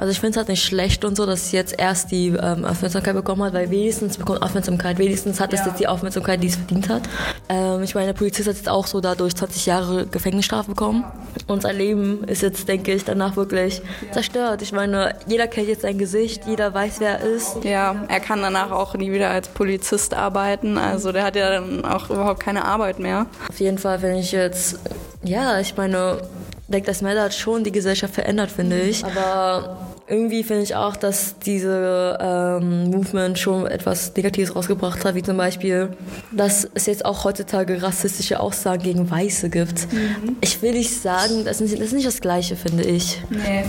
Also 0.00 0.12
ich 0.12 0.20
finde 0.20 0.30
es 0.30 0.36
halt 0.38 0.48
nicht 0.48 0.64
schlecht 0.64 1.04
und 1.04 1.14
so, 1.14 1.26
dass 1.26 1.50
sie 1.50 1.56
jetzt 1.56 1.78
erst 1.78 2.10
die 2.10 2.28
ähm, 2.28 2.64
Aufmerksamkeit 2.64 3.14
bekommen 3.14 3.42
hat, 3.42 3.52
weil 3.52 3.70
wenigstens 3.70 4.16
bekommt 4.16 4.42
Aufmerksamkeit, 4.42 4.96
wenigstens 4.96 5.40
hat 5.40 5.52
es 5.52 5.60
ja. 5.60 5.66
jetzt 5.66 5.78
die 5.78 5.88
Aufmerksamkeit, 5.88 6.42
die 6.42 6.46
es 6.46 6.56
verdient 6.56 6.88
hat. 6.88 7.02
Ähm, 7.50 7.82
ich 7.82 7.94
meine, 7.94 8.06
der 8.06 8.14
Polizist 8.14 8.48
hat 8.48 8.56
jetzt 8.56 8.68
auch 8.70 8.86
so 8.86 9.02
dadurch 9.02 9.36
20 9.36 9.66
Jahre 9.66 10.06
Gefängnisstrafe 10.06 10.70
bekommen 10.70 11.04
und 11.48 11.60
sein 11.60 11.76
Leben 11.76 12.24
ist 12.24 12.40
jetzt, 12.40 12.66
denke 12.66 12.94
ich, 12.94 13.04
danach 13.04 13.36
wirklich 13.36 13.82
zerstört. 14.12 14.62
Ich 14.62 14.72
meine, 14.72 15.16
jeder 15.26 15.46
kennt 15.48 15.68
jetzt 15.68 15.82
sein 15.82 15.98
Gesicht, 15.98 16.46
jeder 16.46 16.72
weiß, 16.72 17.00
wer 17.00 17.20
er 17.20 17.20
ist. 17.20 17.58
Ja, 17.62 18.04
er 18.08 18.20
kann 18.20 18.40
danach 18.40 18.70
auch 18.70 18.94
nie 18.94 19.12
wieder 19.12 19.28
als 19.28 19.48
Polizist 19.48 20.14
arbeiten, 20.14 20.78
also 20.78 21.12
der 21.12 21.24
hat 21.24 21.36
ja 21.36 21.50
dann 21.50 21.84
auch 21.84 22.08
überhaupt 22.08 22.40
keine 22.40 22.64
Arbeit 22.64 23.00
mehr. 23.00 23.26
Auf 23.50 23.60
jeden 23.60 23.76
Fall, 23.76 24.00
wenn 24.00 24.16
ich 24.16 24.32
jetzt, 24.32 24.78
ja, 25.22 25.60
ich 25.60 25.76
meine, 25.76 26.22
Black 26.70 26.86
Lives 26.86 27.02
Matter 27.02 27.22
hat 27.22 27.34
schon 27.34 27.64
die 27.64 27.72
Gesellschaft 27.72 28.14
verändert, 28.14 28.50
finde 28.50 28.80
ich. 28.80 29.04
Aber 29.04 29.88
irgendwie 30.06 30.44
finde 30.44 30.62
ich 30.62 30.76
auch, 30.76 30.94
dass 30.94 31.36
diese 31.38 32.16
ähm, 32.20 32.90
Movement 32.90 33.38
schon 33.38 33.66
etwas 33.66 34.14
Negatives 34.14 34.54
rausgebracht 34.54 35.04
hat, 35.04 35.16
wie 35.16 35.22
zum 35.22 35.36
Beispiel, 35.36 35.90
dass 36.30 36.68
es 36.74 36.86
jetzt 36.86 37.04
auch 37.04 37.24
heutzutage 37.24 37.82
rassistische 37.82 38.38
Aussagen 38.38 38.82
gegen 38.84 39.10
Weiße 39.10 39.50
gibt. 39.50 39.92
Mhm. 39.92 40.36
Ich 40.40 40.62
will 40.62 40.72
nicht 40.72 41.02
sagen, 41.02 41.44
das 41.44 41.60
ist, 41.60 41.74
das 41.74 41.80
ist 41.80 41.92
nicht 41.92 42.06
das 42.06 42.20
Gleiche, 42.20 42.54
finde 42.54 42.84
ich. 42.84 43.20
Nee. 43.30 43.64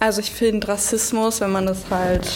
Also 0.00 0.20
ich 0.20 0.32
finde 0.32 0.66
Rassismus, 0.66 1.40
wenn 1.40 1.52
man 1.52 1.66
das 1.66 1.78
halt 1.90 2.26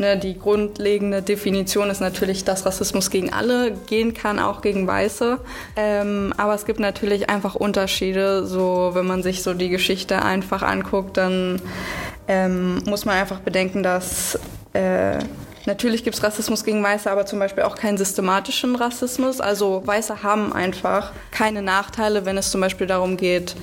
Ne, 0.00 0.16
die 0.16 0.38
grundlegende 0.38 1.20
Definition 1.20 1.90
ist 1.90 2.00
natürlich, 2.00 2.44
dass 2.44 2.64
Rassismus 2.64 3.10
gegen 3.10 3.34
alle 3.34 3.72
gehen 3.72 4.14
kann, 4.14 4.38
auch 4.38 4.62
gegen 4.62 4.86
Weiße. 4.86 5.38
Ähm, 5.76 6.32
aber 6.38 6.54
es 6.54 6.64
gibt 6.64 6.80
natürlich 6.80 7.28
einfach 7.28 7.54
Unterschiede. 7.54 8.46
So, 8.46 8.92
wenn 8.94 9.06
man 9.06 9.22
sich 9.22 9.42
so 9.42 9.52
die 9.52 9.68
Geschichte 9.68 10.22
einfach 10.22 10.62
anguckt, 10.62 11.18
dann 11.18 11.60
ähm, 12.28 12.82
muss 12.86 13.04
man 13.04 13.16
einfach 13.16 13.40
bedenken, 13.40 13.82
dass 13.82 14.38
äh, 14.72 15.18
Natürlich 15.66 16.02
gibt 16.02 16.16
es 16.16 16.22
Rassismus 16.22 16.64
gegen 16.64 16.82
Weiße, 16.82 17.10
aber 17.10 17.26
zum 17.26 17.38
Beispiel 17.38 17.64
auch 17.64 17.76
keinen 17.76 17.98
systematischen 17.98 18.76
Rassismus. 18.76 19.42
Also 19.42 19.82
Weiße 19.84 20.22
haben 20.22 20.54
einfach 20.54 21.12
keine 21.30 21.60
Nachteile, 21.60 22.24
wenn 22.24 22.38
es 22.38 22.50
zum 22.50 22.62
Beispiel 22.62 22.86
darum 22.86 23.18
geht, 23.18 23.54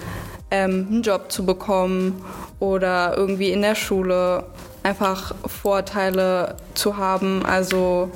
ähm, 0.51 0.87
einen 0.91 1.01
Job 1.01 1.31
zu 1.31 1.43
bekommen 1.47 2.23
oder 2.59 3.17
irgendwie 3.17 3.49
in 3.51 3.63
der 3.63 3.73
Schule 3.73 4.43
einfach 4.83 5.35
Vorteile 5.45 6.55
zu 6.73 6.97
haben. 6.97 7.45
Also 7.45 8.11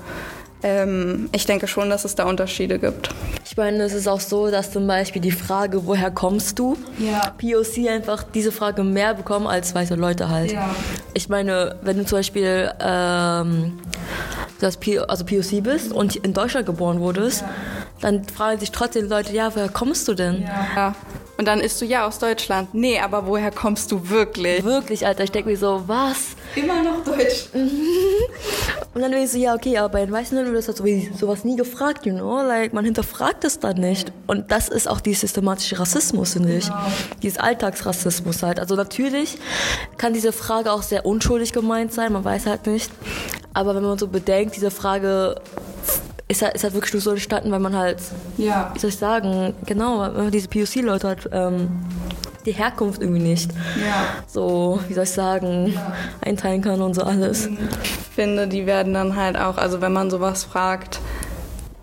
ähm, 0.63 1.29
ich 1.31 1.45
denke 1.45 1.67
schon, 1.67 1.89
dass 1.89 2.05
es 2.05 2.15
da 2.15 2.25
Unterschiede 2.25 2.79
gibt. 2.79 3.09
Ich 3.45 3.57
meine, 3.57 3.83
es 3.83 3.93
ist 3.93 4.07
auch 4.07 4.19
so, 4.19 4.51
dass 4.51 4.71
zum 4.71 4.87
Beispiel 4.87 5.21
die 5.21 5.31
Frage, 5.31 5.85
woher 5.85 6.11
kommst 6.11 6.59
du, 6.59 6.77
ja. 6.99 7.33
POC 7.37 7.89
einfach 7.89 8.23
diese 8.23 8.51
Frage 8.51 8.83
mehr 8.83 9.13
bekommen 9.13 9.47
als 9.47 9.73
weiße 9.73 9.95
Leute 9.95 10.29
halt. 10.29 10.53
Ja. 10.53 10.73
Ich 11.13 11.29
meine, 11.29 11.75
wenn 11.81 11.97
du 11.97 12.05
zum 12.05 12.19
Beispiel 12.19 12.71
ähm, 12.79 13.79
das 14.59 14.77
also 15.07 15.25
POC 15.25 15.63
bist 15.63 15.91
und 15.91 16.15
in 16.15 16.33
Deutschland 16.33 16.65
geboren 16.65 16.99
wurdest, 16.99 17.41
ja. 17.41 17.49
Dann 18.01 18.25
fragen 18.25 18.59
sich 18.59 18.71
trotzdem 18.71 19.07
Leute, 19.07 19.33
ja, 19.33 19.55
woher 19.55 19.69
kommst 19.69 20.07
du 20.07 20.13
denn? 20.13 20.43
Ja. 20.43 20.95
Und 21.37 21.47
dann 21.47 21.59
ist 21.59 21.81
du 21.81 21.85
ja 21.85 22.05
aus 22.05 22.19
Deutschland. 22.19 22.73
Nee, 22.73 22.99
aber 22.99 23.25
woher 23.25 23.49
kommst 23.49 23.91
du 23.91 24.09
wirklich? 24.09 24.63
Wirklich, 24.63 25.07
Alter. 25.07 25.23
Ich 25.23 25.31
denke 25.31 25.49
mir 25.49 25.57
so, 25.57 25.83
was? 25.87 26.35
Immer 26.55 26.83
noch 26.83 27.03
Deutsch. 27.03 27.47
Und 28.93 29.01
dann 29.01 29.09
bin 29.09 29.23
ich 29.23 29.31
so, 29.31 29.39
ja, 29.39 29.55
okay, 29.55 29.77
aber 29.77 29.89
bei 29.89 30.05
den 30.05 30.11
Weißen 30.11 30.37
wird 30.37 30.55
das 30.55 30.67
halt 30.67 30.77
sowas 31.17 31.43
nie 31.43 31.55
gefragt, 31.55 32.05
you 32.05 32.13
know? 32.13 32.43
Like, 32.43 32.73
man 32.73 32.85
hinterfragt 32.85 33.43
es 33.43 33.57
dann 33.59 33.77
nicht. 33.77 34.11
Und 34.27 34.51
das 34.51 34.69
ist 34.69 34.87
auch 34.87 34.99
die 34.99 35.15
systematische 35.15 35.79
Rassismus, 35.79 36.33
finde 36.33 36.57
ich. 36.57 36.65
Genau. 36.65 36.77
Dieses 37.23 37.39
Alltagsrassismus 37.39 38.43
halt. 38.43 38.59
Also 38.59 38.75
natürlich 38.75 39.37
kann 39.97 40.13
diese 40.13 40.33
Frage 40.33 40.71
auch 40.71 40.83
sehr 40.83 41.05
unschuldig 41.05 41.53
gemeint 41.53 41.93
sein, 41.93 42.13
man 42.13 42.23
weiß 42.23 42.45
halt 42.45 42.67
nicht. 42.67 42.91
Aber 43.53 43.73
wenn 43.73 43.83
man 43.83 43.97
so 43.97 44.07
bedenkt, 44.07 44.55
diese 44.55 44.69
Frage 44.69 45.41
ist 46.31 46.41
halt, 46.41 46.55
ist 46.55 46.63
halt 46.63 46.73
wirklich 46.73 46.93
nur 46.93 47.01
so 47.01 47.11
entstanden, 47.11 47.51
weil 47.51 47.59
man 47.59 47.75
halt, 47.75 47.99
ja. 48.37 48.71
wie 48.73 48.79
soll 48.79 48.89
ich 48.89 48.97
sagen, 48.97 49.53
genau, 49.65 50.29
diese 50.29 50.47
POC-Leute 50.47 51.09
hat, 51.09 51.29
ähm, 51.31 51.69
die 52.45 52.53
Herkunft 52.53 53.01
irgendwie 53.01 53.21
nicht 53.21 53.51
ja. 53.51 54.05
so, 54.25 54.79
wie 54.87 54.93
soll 54.93 55.03
ich 55.03 55.11
sagen, 55.11 55.73
ja. 55.73 55.93
einteilen 56.21 56.61
kann 56.61 56.81
und 56.81 56.95
so 56.95 57.03
alles. 57.03 57.47
Ich 57.83 58.15
finde, 58.15 58.47
die 58.47 58.65
werden 58.65 58.93
dann 58.93 59.15
halt 59.15 59.37
auch, 59.37 59.57
also 59.57 59.81
wenn 59.81 59.93
man 59.93 60.09
sowas 60.09 60.43
fragt, 60.43 60.99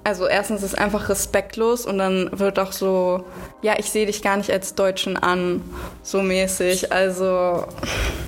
also 0.09 0.27
erstens 0.27 0.63
ist 0.63 0.73
es 0.73 0.75
einfach 0.75 1.11
respektlos 1.11 1.85
und 1.85 1.99
dann 1.99 2.31
wird 2.33 2.59
auch 2.59 2.73
so, 2.73 3.25
ja, 3.61 3.75
ich 3.79 3.91
sehe 3.91 4.07
dich 4.07 4.23
gar 4.23 4.39
nicht 4.39 4.51
als 4.51 4.75
Deutschen 4.75 5.19
an, 5.19 5.63
so 6.03 6.23
mäßig. 6.23 6.91
Also 6.91 7.65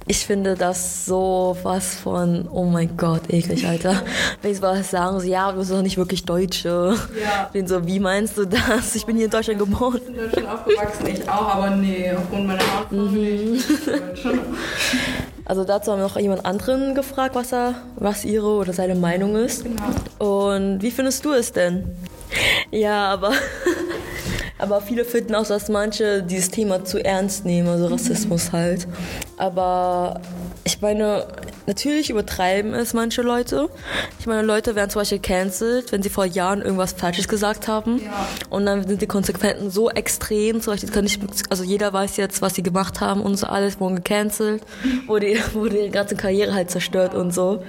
ich 0.07 0.27
finde 0.27 0.57
das 0.57 1.07
so 1.07 1.57
was 1.63 1.95
von, 1.95 2.47
oh 2.53 2.65
mein 2.65 2.99
Gott, 2.99 3.23
eklig, 3.31 3.67
Alter. 3.67 4.03
Wenn 4.43 4.53
ich 4.53 4.61
was 4.61 4.91
sagen, 4.91 5.21
so, 5.21 5.27
ja, 5.27 5.51
du 5.53 5.59
bist 5.59 5.71
doch 5.71 5.81
nicht 5.81 5.97
wirklich 5.97 6.27
Deutsche. 6.27 6.97
Ja. 7.19 7.47
Ich 7.47 7.53
bin 7.53 7.67
so, 7.67 7.87
wie 7.87 7.99
meinst 7.99 8.37
du 8.37 8.45
das? 8.45 8.95
Ich 8.95 9.07
bin 9.07 9.17
hier 9.17 9.25
in 9.25 9.31
Deutschland 9.31 9.59
geboren. 9.59 9.97
Ich 9.97 10.05
bin 10.05 10.17
in 10.17 10.21
Deutschland 10.21 10.49
aufgewachsen, 10.49 11.07
ich 11.07 11.29
auch, 11.31 11.55
aber 11.55 11.71
nee, 11.71 12.13
aufgrund 12.13 12.47
meiner 12.47 12.61
Hautfarbe 12.61 13.09
mhm. 13.09 13.59
Also 15.51 15.65
dazu 15.65 15.91
haben 15.91 15.99
wir 15.99 16.07
noch 16.07 16.17
jemand 16.17 16.47
anderen 16.47 16.95
gefragt, 16.95 17.35
was 17.35 17.53
er, 17.53 17.75
was 17.97 18.25
ihre 18.25 18.47
oder 18.47 18.73
seine 18.73 18.95
Meinung 18.95 19.35
ist. 19.35 19.65
Genau. 19.65 20.45
Und 20.47 20.81
wie 20.81 20.93
findest 20.93 21.25
du 21.25 21.33
es 21.33 21.53
denn? 21.53 21.91
Ja, 22.71 23.09
aber 23.09 23.33
Aber 24.59 24.81
viele 24.81 25.05
finden 25.05 25.35
auch, 25.35 25.47
dass 25.47 25.69
manche 25.69 26.23
dieses 26.23 26.51
Thema 26.51 26.85
zu 26.85 27.05
ernst 27.05 27.45
nehmen, 27.45 27.67
also 27.67 27.87
Rassismus 27.87 28.53
halt. 28.53 28.87
Aber 29.39 30.21
ich 30.63 30.81
meine, 30.83 31.27
natürlich 31.71 32.11
übertreiben 32.11 32.75
es 32.75 32.95
manche 32.95 33.23
Leute. 33.23 33.69
Ich 34.19 34.27
meine, 34.27 34.43
Leute 34.43 34.75
werden 34.75 34.91
zum 34.91 35.03
Beispiel 35.03 35.21
cancelled, 35.21 35.93
wenn 35.93 36.03
sie 36.03 36.09
vor 36.11 36.25
Jahren 36.25 36.63
irgendwas 36.63 36.95
Falsches 36.95 37.29
gesagt 37.29 37.69
haben. 37.69 38.01
Ja. 38.03 38.27
Und 38.51 38.67
dann 38.67 38.87
sind 38.87 39.01
die 39.01 39.07
Konsequenzen 39.07 39.71
so 39.71 39.89
extrem. 39.89 40.61
Zum 40.61 40.73
Beispiel, 40.73 41.03
nicht, 41.03 41.21
also 41.49 41.63
jeder 41.63 41.93
weiß 41.93 42.17
jetzt, 42.17 42.43
was 42.43 42.57
sie 42.57 42.65
gemacht 42.65 43.01
haben 43.01 43.21
und 43.21 43.37
so 43.37 43.47
alles, 43.47 43.79
wurden 43.79 43.97
gecancelt, 43.97 44.65
wurde, 45.07 45.37
wurde 45.53 45.79
ihre 45.79 45.91
ganze 45.91 46.17
Karriere 46.17 46.55
halt 46.55 46.73
zerstört 46.73 47.15
und 47.15 47.33
so. 47.33 47.63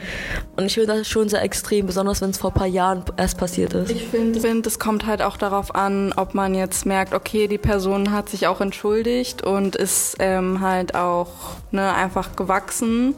Und 0.55 0.65
ich 0.65 0.73
finde 0.73 0.97
das 0.97 1.07
schon 1.07 1.29
sehr 1.29 1.43
extrem, 1.43 1.85
besonders 1.85 2.21
wenn 2.21 2.31
es 2.31 2.39
vor 2.39 2.49
ein 2.49 2.55
paar 2.55 2.67
Jahren 2.67 3.03
erst 3.17 3.37
passiert 3.37 3.73
ist. 3.75 3.91
Ich 3.91 4.07
finde, 4.07 4.39
find, 4.39 4.65
es 4.65 4.79
kommt 4.79 5.05
halt 5.05 5.21
auch 5.21 5.37
darauf 5.37 5.75
an, 5.75 6.11
ob 6.15 6.33
man 6.33 6.55
jetzt 6.55 6.87
merkt, 6.87 7.13
okay, 7.13 7.47
die 7.47 7.59
Person 7.59 8.11
hat 8.11 8.29
sich 8.29 8.47
auch 8.47 8.61
entschuldigt 8.61 9.43
und 9.43 9.75
ist 9.75 10.15
ähm, 10.19 10.61
halt 10.61 10.95
auch 10.95 11.29
ne, 11.69 11.93
einfach 11.93 12.35
gewachsen 12.35 13.13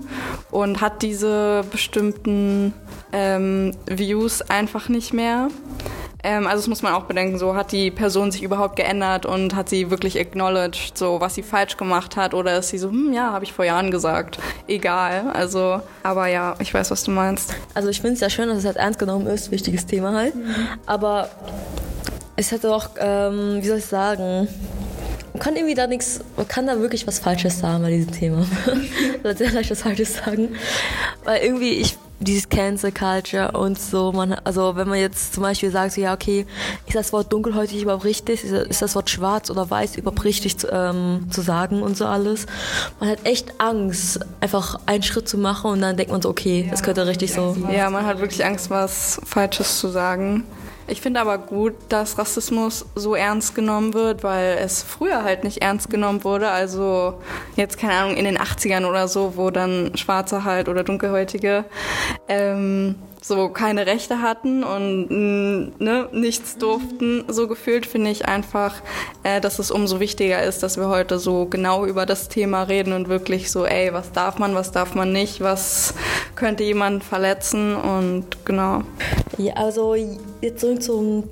und 0.52 0.73
hat 0.82 1.02
diese 1.02 1.64
bestimmten 1.72 2.74
ähm, 3.12 3.74
Views 3.88 4.42
einfach 4.42 4.90
nicht 4.90 5.14
mehr. 5.14 5.50
Ähm, 6.24 6.48
also 6.48 6.62
das 6.62 6.68
muss 6.68 6.82
man 6.82 6.94
auch 6.94 7.04
bedenken, 7.04 7.38
so 7.38 7.56
hat 7.56 7.74
die 7.74 7.92
Person 7.92 8.32
sich 8.32 8.44
überhaupt 8.44 8.78
geändert 8.78 9.26
und 9.26 9.56
hat 9.56 9.68
sie 9.68 9.92
wirklich 9.92 10.18
acknowledged, 10.20 10.98
so 10.98 11.20
was 11.20 11.36
sie 11.36 11.44
falsch 11.44 11.76
gemacht 11.76 12.16
hat 12.16 12.34
oder 12.34 12.58
ist 12.58 12.70
sie 12.70 12.78
so, 12.78 12.90
hm, 12.90 13.12
ja, 13.12 13.34
habe 13.34 13.44
ich 13.44 13.52
vor 13.52 13.66
Jahren 13.66 13.92
gesagt. 13.92 14.40
Egal, 14.68 15.32
also, 15.34 15.82
aber 16.02 16.28
ja, 16.28 16.56
ich 16.60 16.74
weiß, 16.74 16.92
was 16.92 17.04
du 17.04 17.12
meinst. 17.12 17.54
Also 17.74 17.90
ich 17.90 18.00
finde 18.00 18.16
es 18.16 18.22
ja 18.22 18.30
schön, 18.30 18.48
dass 18.48 18.60
es 18.60 18.66
halt 18.66 18.78
ernst 18.78 19.00
genommen 19.00 19.28
ist, 19.28 19.52
wichtiges 19.52 19.86
Thema 19.86 20.14
halt, 20.14 20.36
mhm. 20.36 20.56
aber 20.86 21.30
es 22.38 22.52
hat 22.52 22.66
auch, 22.66 22.90
ähm, 23.00 23.58
wie 23.62 23.68
soll 23.68 23.78
ich 23.80 23.86
sagen, 23.86 24.48
kann 25.44 25.58
irgendwie 25.58 25.76
da 25.76 25.88
nichts, 25.88 26.22
man 26.38 26.48
kann 26.48 26.68
da 26.68 26.80
wirklich 26.80 27.06
was 27.06 27.20
Falsches 27.20 27.60
sagen 27.60 27.84
bei 27.84 27.90
diesem 27.90 28.14
Thema. 28.14 28.46
Oder 29.20 29.36
sehr 29.36 29.52
leicht 29.52 29.70
was 29.72 29.82
Falsches 29.82 30.16
sagen. 30.16 30.56
Weil 31.26 31.44
irgendwie, 31.44 31.72
ich, 31.74 31.98
dieses 32.22 32.48
Cancel 32.48 32.94
Culture 32.94 33.52
und 33.52 33.78
so, 33.78 34.14
man, 34.14 34.32
also 34.46 34.78
wenn 34.78 34.88
man 34.88 35.00
jetzt 35.00 35.34
zum 35.34 35.44
Beispiel 35.44 35.70
sagt, 35.70 35.96
so, 35.96 36.02
ja, 36.02 36.14
okay, 36.14 36.46
ist 36.88 36.96
das 36.96 37.12
Wort 37.12 37.34
dunkelhäutig 37.34 37.82
überhaupt 37.82 38.06
richtig? 38.06 38.46
Ist 38.46 38.82
das 38.82 38.96
Wort 38.96 39.10
schwarz 39.10 39.50
oder 39.50 39.70
weiß 39.70 39.98
überhaupt 39.98 40.24
richtig 40.24 40.60
zu, 40.60 40.70
ähm, 40.72 41.28
zu 41.30 41.42
sagen 41.42 41.82
und 41.82 41.98
so 41.98 42.06
alles? 42.06 42.46
Man 43.02 43.10
hat 43.10 43.26
echt 43.26 43.56
Angst, 43.58 44.22
einfach 44.40 44.80
einen 44.86 45.04
Schritt 45.04 45.28
zu 45.28 45.38
machen 45.38 45.72
und 45.72 45.82
dann 45.82 45.98
denkt 45.98 46.14
man 46.14 46.22
so, 46.22 46.30
okay, 46.30 46.70
das 46.72 46.84
könnte 46.84 47.06
richtig 47.06 47.34
so. 47.34 47.58
Ja, 47.70 47.90
man 47.90 48.06
hat 48.06 48.20
wirklich 48.20 48.46
Angst, 48.46 48.70
was 48.70 49.20
Falsches 49.26 49.78
zu 49.80 49.90
sagen. 49.90 50.46
Ich 50.88 51.02
finde 51.02 51.22
aber 51.22 51.38
gut, 51.38 51.74
dass 51.90 52.18
Rassismus 52.18 52.86
so 52.96 53.16
ernst 53.16 53.56
genommen 53.56 53.94
wird, 53.94 54.24
weil 54.24 54.58
es 54.60 54.84
früher 54.84 55.24
halt 55.24 55.44
nicht 55.44 55.62
ernst 55.62 55.90
genommen 55.90 56.24
wurde. 56.24 56.50
Also 56.50 57.16
jetzt 57.56 57.78
keine 57.78 57.94
Ahnung 57.94 58.18
in 58.18 58.26
den 58.26 58.38
80ern 58.38 58.86
oder 58.86 59.08
so, 59.08 59.38
wo 59.38 59.50
dann 59.50 59.96
Schwarze 59.96 60.44
halt 60.44 60.68
oder 60.68 60.84
Dunkelhäutige 60.84 61.66
ähm, 62.28 62.96
so 63.24 63.50
keine 63.50 63.86
Rechte 63.86 64.22
hatten 64.22 64.64
und 64.64 65.08
ne, 65.80 66.10
nichts 66.12 66.58
durften, 66.58 67.24
so 67.30 67.48
gefühlt, 67.48 67.86
finde 67.86 68.12
ich 68.12 68.28
einfach, 68.28 68.76
äh, 69.24 69.40
dass 69.40 69.60
es 69.60 69.72
umso 69.72 70.00
wichtiger 70.00 70.44
ist, 70.44 70.62
dass 70.62 70.78
wir 70.78 70.90
heute 70.90 71.20
so 71.20 71.46
genau 71.46 71.86
über 71.86 72.06
das 72.06 72.28
Thema 72.28 72.64
reden 72.64 72.92
und 72.92 73.08
wirklich 73.08 73.50
so, 73.50 73.66
ey, 73.66 73.94
was 73.94 74.12
darf 74.12 74.40
man, 74.40 74.56
was 74.56 74.72
darf 74.72 74.94
man 74.94 75.14
nicht, 75.14 75.40
was 75.40 75.94
könnte 76.36 76.64
jemand 76.64 77.04
verletzen 77.04 77.76
und 77.76 78.46
genau. 78.46 78.82
Ja, 79.38 79.54
also 79.54 79.96
jetzt 80.42 80.60
zurück 80.60 80.84
zum 80.84 81.24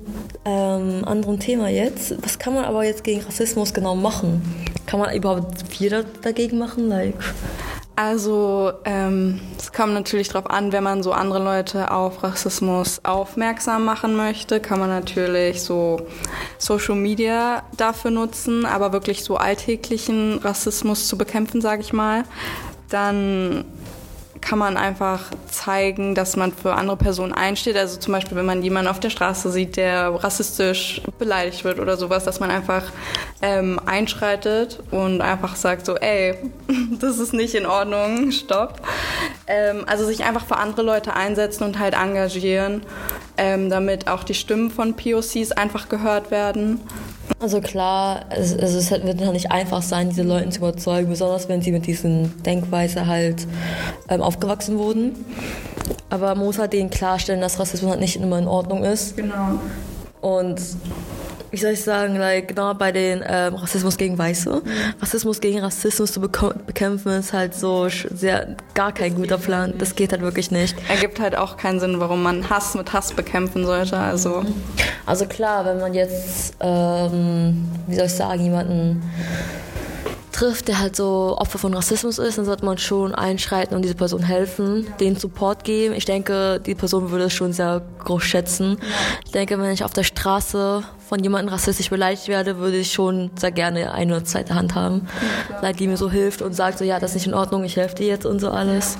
ähm, 0.44 1.04
anderen 1.04 1.38
Thema 1.38 1.68
jetzt. 1.68 2.14
Was 2.22 2.38
kann 2.38 2.54
man 2.54 2.64
aber 2.64 2.84
jetzt 2.84 3.04
gegen 3.04 3.20
Rassismus 3.20 3.74
genau 3.74 3.94
machen? 3.94 4.42
Kann 4.86 4.98
man 4.98 5.14
überhaupt 5.14 5.62
viel 5.68 6.04
dagegen 6.22 6.58
machen? 6.58 6.88
Like? 6.88 7.14
Also 8.04 8.72
ähm, 8.84 9.40
es 9.56 9.72
kommt 9.72 9.94
natürlich 9.94 10.26
darauf 10.26 10.50
an, 10.50 10.72
wenn 10.72 10.82
man 10.82 11.04
so 11.04 11.12
andere 11.12 11.38
Leute 11.38 11.92
auf 11.92 12.24
Rassismus 12.24 13.00
aufmerksam 13.04 13.84
machen 13.84 14.16
möchte, 14.16 14.58
kann 14.58 14.80
man 14.80 14.88
natürlich 14.88 15.62
so 15.62 16.08
Social 16.58 16.96
Media 16.96 17.62
dafür 17.76 18.10
nutzen, 18.10 18.66
aber 18.66 18.92
wirklich 18.92 19.22
so 19.22 19.36
alltäglichen 19.36 20.38
Rassismus 20.38 21.06
zu 21.06 21.16
bekämpfen, 21.16 21.60
sage 21.60 21.82
ich 21.82 21.92
mal, 21.92 22.24
dann 22.88 23.64
kann 24.42 24.58
man 24.58 24.76
einfach 24.76 25.30
zeigen, 25.48 26.14
dass 26.14 26.36
man 26.36 26.52
für 26.52 26.74
andere 26.74 26.96
Personen 26.96 27.32
einsteht. 27.32 27.76
Also 27.76 27.98
zum 27.98 28.12
Beispiel, 28.12 28.36
wenn 28.36 28.44
man 28.44 28.62
jemanden 28.62 28.90
auf 28.90 29.00
der 29.00 29.08
Straße 29.08 29.50
sieht, 29.50 29.76
der 29.76 30.10
rassistisch 30.10 31.00
beleidigt 31.18 31.64
wird 31.64 31.78
oder 31.78 31.96
sowas, 31.96 32.24
dass 32.24 32.40
man 32.40 32.50
einfach 32.50 32.92
ähm, 33.40 33.80
einschreitet 33.86 34.80
und 34.90 35.20
einfach 35.20 35.56
sagt 35.56 35.86
so, 35.86 35.94
ey, 35.96 36.34
das 37.00 37.18
ist 37.18 37.32
nicht 37.32 37.54
in 37.54 37.64
Ordnung, 37.64 38.32
stopp. 38.32 38.82
Ähm, 39.46 39.84
also 39.86 40.04
sich 40.04 40.24
einfach 40.24 40.44
für 40.44 40.56
andere 40.56 40.82
Leute 40.82 41.14
einsetzen 41.14 41.64
und 41.64 41.78
halt 41.78 41.94
engagieren, 41.94 42.82
ähm, 43.38 43.70
damit 43.70 44.08
auch 44.08 44.24
die 44.24 44.34
Stimmen 44.34 44.70
von 44.70 44.94
POCs 44.94 45.52
einfach 45.52 45.88
gehört 45.88 46.30
werden. 46.30 46.80
Also 47.40 47.60
klar, 47.60 48.26
es, 48.30 48.52
es 48.52 48.90
wird 48.90 49.04
halt 49.04 49.32
nicht 49.32 49.50
einfach 49.50 49.82
sein, 49.82 50.10
diese 50.10 50.22
Leute 50.22 50.50
zu 50.50 50.58
überzeugen, 50.58 51.08
besonders 51.08 51.48
wenn 51.48 51.60
sie 51.60 51.72
mit 51.72 51.86
diesen 51.86 52.42
Denkweise 52.42 53.06
halt 53.06 53.46
ähm, 54.08 54.22
aufgewachsen 54.22 54.78
wurden. 54.78 55.24
Aber 56.10 56.34
man 56.34 56.44
muss 56.44 56.58
halt 56.58 56.72
denen 56.72 56.90
klarstellen, 56.90 57.40
dass 57.40 57.58
Rassismus 57.58 57.90
halt 57.90 58.00
nicht 58.00 58.16
immer 58.16 58.38
in 58.38 58.46
Ordnung 58.46 58.84
ist. 58.84 59.16
Genau. 59.16 59.58
Und 60.20 60.60
wie 61.50 61.56
soll 61.56 61.72
ich 61.72 61.82
sagen, 61.82 62.16
like, 62.16 62.48
genau 62.48 62.74
bei 62.74 62.92
den 62.92 63.22
ähm, 63.26 63.54
Rassismus 63.54 63.96
gegen 63.96 64.16
Weiße. 64.18 64.62
Rassismus 65.00 65.40
gegen 65.40 65.60
Rassismus 65.60 66.12
zu 66.12 66.20
bekämpfen 66.20 67.12
ist 67.12 67.32
halt 67.32 67.54
so 67.54 67.88
sehr 67.88 68.56
gar 68.74 68.92
kein 68.92 69.14
guter 69.14 69.38
Plan. 69.38 69.74
Das 69.78 69.94
geht 69.94 70.12
halt 70.12 70.22
wirklich 70.22 70.50
nicht. 70.50 70.76
Ergibt 70.88 71.20
halt 71.20 71.36
auch 71.36 71.56
keinen 71.56 71.80
Sinn, 71.80 72.00
warum 72.00 72.22
man 72.22 72.48
Hass 72.48 72.74
mit 72.74 72.92
Hass 72.92 73.12
bekämpfen 73.12 73.66
sollte. 73.66 73.98
Also, 73.98 74.44
also 75.06 75.26
klar, 75.26 75.64
wenn 75.64 75.78
man 75.78 75.94
jetzt, 75.94 76.54
ähm, 76.60 77.68
wie 77.86 77.96
soll 77.96 78.06
ich 78.06 78.12
sagen, 78.12 78.42
jemanden 78.42 79.02
trifft, 80.42 80.66
der 80.66 80.80
halt 80.80 80.96
so 80.96 81.36
Opfer 81.38 81.58
von 81.58 81.72
Rassismus 81.72 82.18
ist, 82.18 82.36
dann 82.36 82.44
sollte 82.44 82.64
man 82.64 82.76
schon 82.76 83.14
einschreiten 83.14 83.76
und 83.76 83.82
diese 83.82 83.94
Person 83.94 84.24
helfen, 84.24 84.88
den 84.98 85.14
Support 85.14 85.62
geben. 85.62 85.94
Ich 85.94 86.04
denke, 86.04 86.58
die 86.58 86.74
Person 86.74 87.12
würde 87.12 87.26
es 87.26 87.32
schon 87.32 87.52
sehr 87.52 87.80
groß 88.00 88.24
schätzen. 88.24 88.76
Ich 89.24 89.30
denke, 89.30 89.56
wenn 89.60 89.70
ich 89.70 89.84
auf 89.84 89.92
der 89.92 90.02
Straße 90.02 90.82
von 91.08 91.22
jemandem 91.22 91.54
rassistisch 91.54 91.90
beleidigt 91.90 92.26
werde, 92.26 92.58
würde 92.58 92.78
ich 92.78 92.92
schon 92.92 93.30
sehr 93.36 93.52
gerne 93.52 93.92
eine 93.92 94.24
zweite 94.24 94.56
Hand 94.56 94.74
haben, 94.74 95.06
die 95.78 95.86
mir 95.86 95.96
so 95.96 96.10
hilft 96.10 96.42
und 96.42 96.54
sagt 96.54 96.78
so, 96.78 96.84
ja, 96.84 96.98
das 96.98 97.12
ist 97.12 97.18
nicht 97.18 97.26
in 97.28 97.34
Ordnung, 97.34 97.62
ich 97.62 97.76
helfe 97.76 97.94
dir 97.94 98.08
jetzt 98.08 98.26
und 98.26 98.40
so 98.40 98.50
alles. 98.50 98.98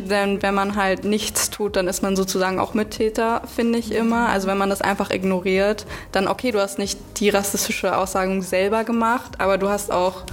Denn 0.00 0.42
wenn 0.42 0.54
man 0.54 0.76
halt 0.76 1.04
nichts 1.04 1.50
tut, 1.50 1.76
dann 1.76 1.88
ist 1.88 2.02
man 2.02 2.16
sozusagen 2.16 2.58
auch 2.58 2.74
Mittäter, 2.74 3.42
finde 3.54 3.78
ich 3.78 3.92
immer. 3.92 4.28
Also 4.28 4.48
wenn 4.48 4.58
man 4.58 4.70
das 4.70 4.80
einfach 4.80 5.10
ignoriert, 5.10 5.86
dann 6.12 6.28
okay, 6.28 6.50
du 6.50 6.60
hast 6.60 6.78
nicht 6.78 6.98
die 7.16 7.30
rassistische 7.30 7.96
Aussagung 7.96 8.42
selber 8.42 8.84
gemacht, 8.84 9.32
aber 9.38 9.58
du 9.58 9.68
hast 9.68 9.92
auch 9.92 10.24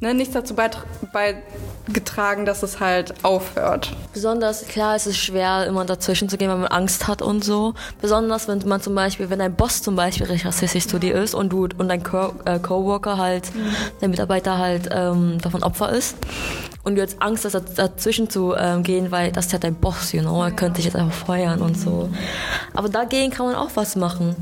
ne, 0.00 0.14
nichts 0.14 0.34
dazu 0.34 0.54
beigetragen, 0.54 2.44
dass 2.44 2.62
es 2.62 2.80
halt 2.80 3.14
aufhört. 3.24 3.94
Besonders, 4.12 4.66
klar, 4.66 4.96
es 4.96 5.06
ist 5.06 5.18
schwer, 5.18 5.66
immer 5.66 5.84
dazwischen 5.84 6.28
zu 6.28 6.36
gehen, 6.36 6.50
wenn 6.50 6.60
man 6.60 6.70
Angst 6.70 7.06
hat 7.08 7.22
und 7.22 7.44
so. 7.44 7.74
Besonders, 8.00 8.48
wenn 8.48 8.66
man 8.66 8.80
zum 8.80 8.94
Beispiel, 8.94 9.30
wenn 9.30 9.38
dein 9.38 9.54
Boss 9.54 9.82
zum 9.82 9.96
Beispiel 9.96 10.26
recht 10.26 10.44
rassistisch 10.44 10.86
zu 10.86 10.98
dir 10.98 11.14
ist 11.14 11.34
und 11.34 11.50
du 11.50 11.68
und 11.78 11.88
dein 11.88 12.02
Co 12.02 12.34
äh, 12.44 12.58
Coworker 12.58 13.18
halt, 13.18 13.54
mhm. 13.54 13.74
dein 14.00 14.10
Mitarbeiter 14.10 14.58
halt 14.58 14.88
ähm, 14.92 15.38
davon 15.40 15.62
Opfer 15.62 15.90
ist 15.90 16.16
und 16.86 16.94
du 16.94 17.02
jetzt 17.02 17.20
Angst 17.20 17.44
hast, 17.44 17.76
dazwischen 17.76 18.30
zu 18.30 18.54
ähm, 18.56 18.84
gehen, 18.84 19.10
weil 19.10 19.32
das 19.32 19.46
ist 19.46 19.52
ja 19.52 19.58
dein 19.58 19.74
Boss, 19.74 20.12
you 20.12 20.20
know, 20.20 20.40
er 20.42 20.52
könnte 20.52 20.76
dich 20.76 20.84
jetzt 20.84 20.94
einfach 20.94 21.26
feuern 21.26 21.60
und 21.60 21.76
so. 21.76 22.08
Aber 22.74 22.88
dagegen 22.88 23.32
kann 23.32 23.46
man 23.46 23.56
auch 23.56 23.70
was 23.74 23.96
machen. 23.96 24.36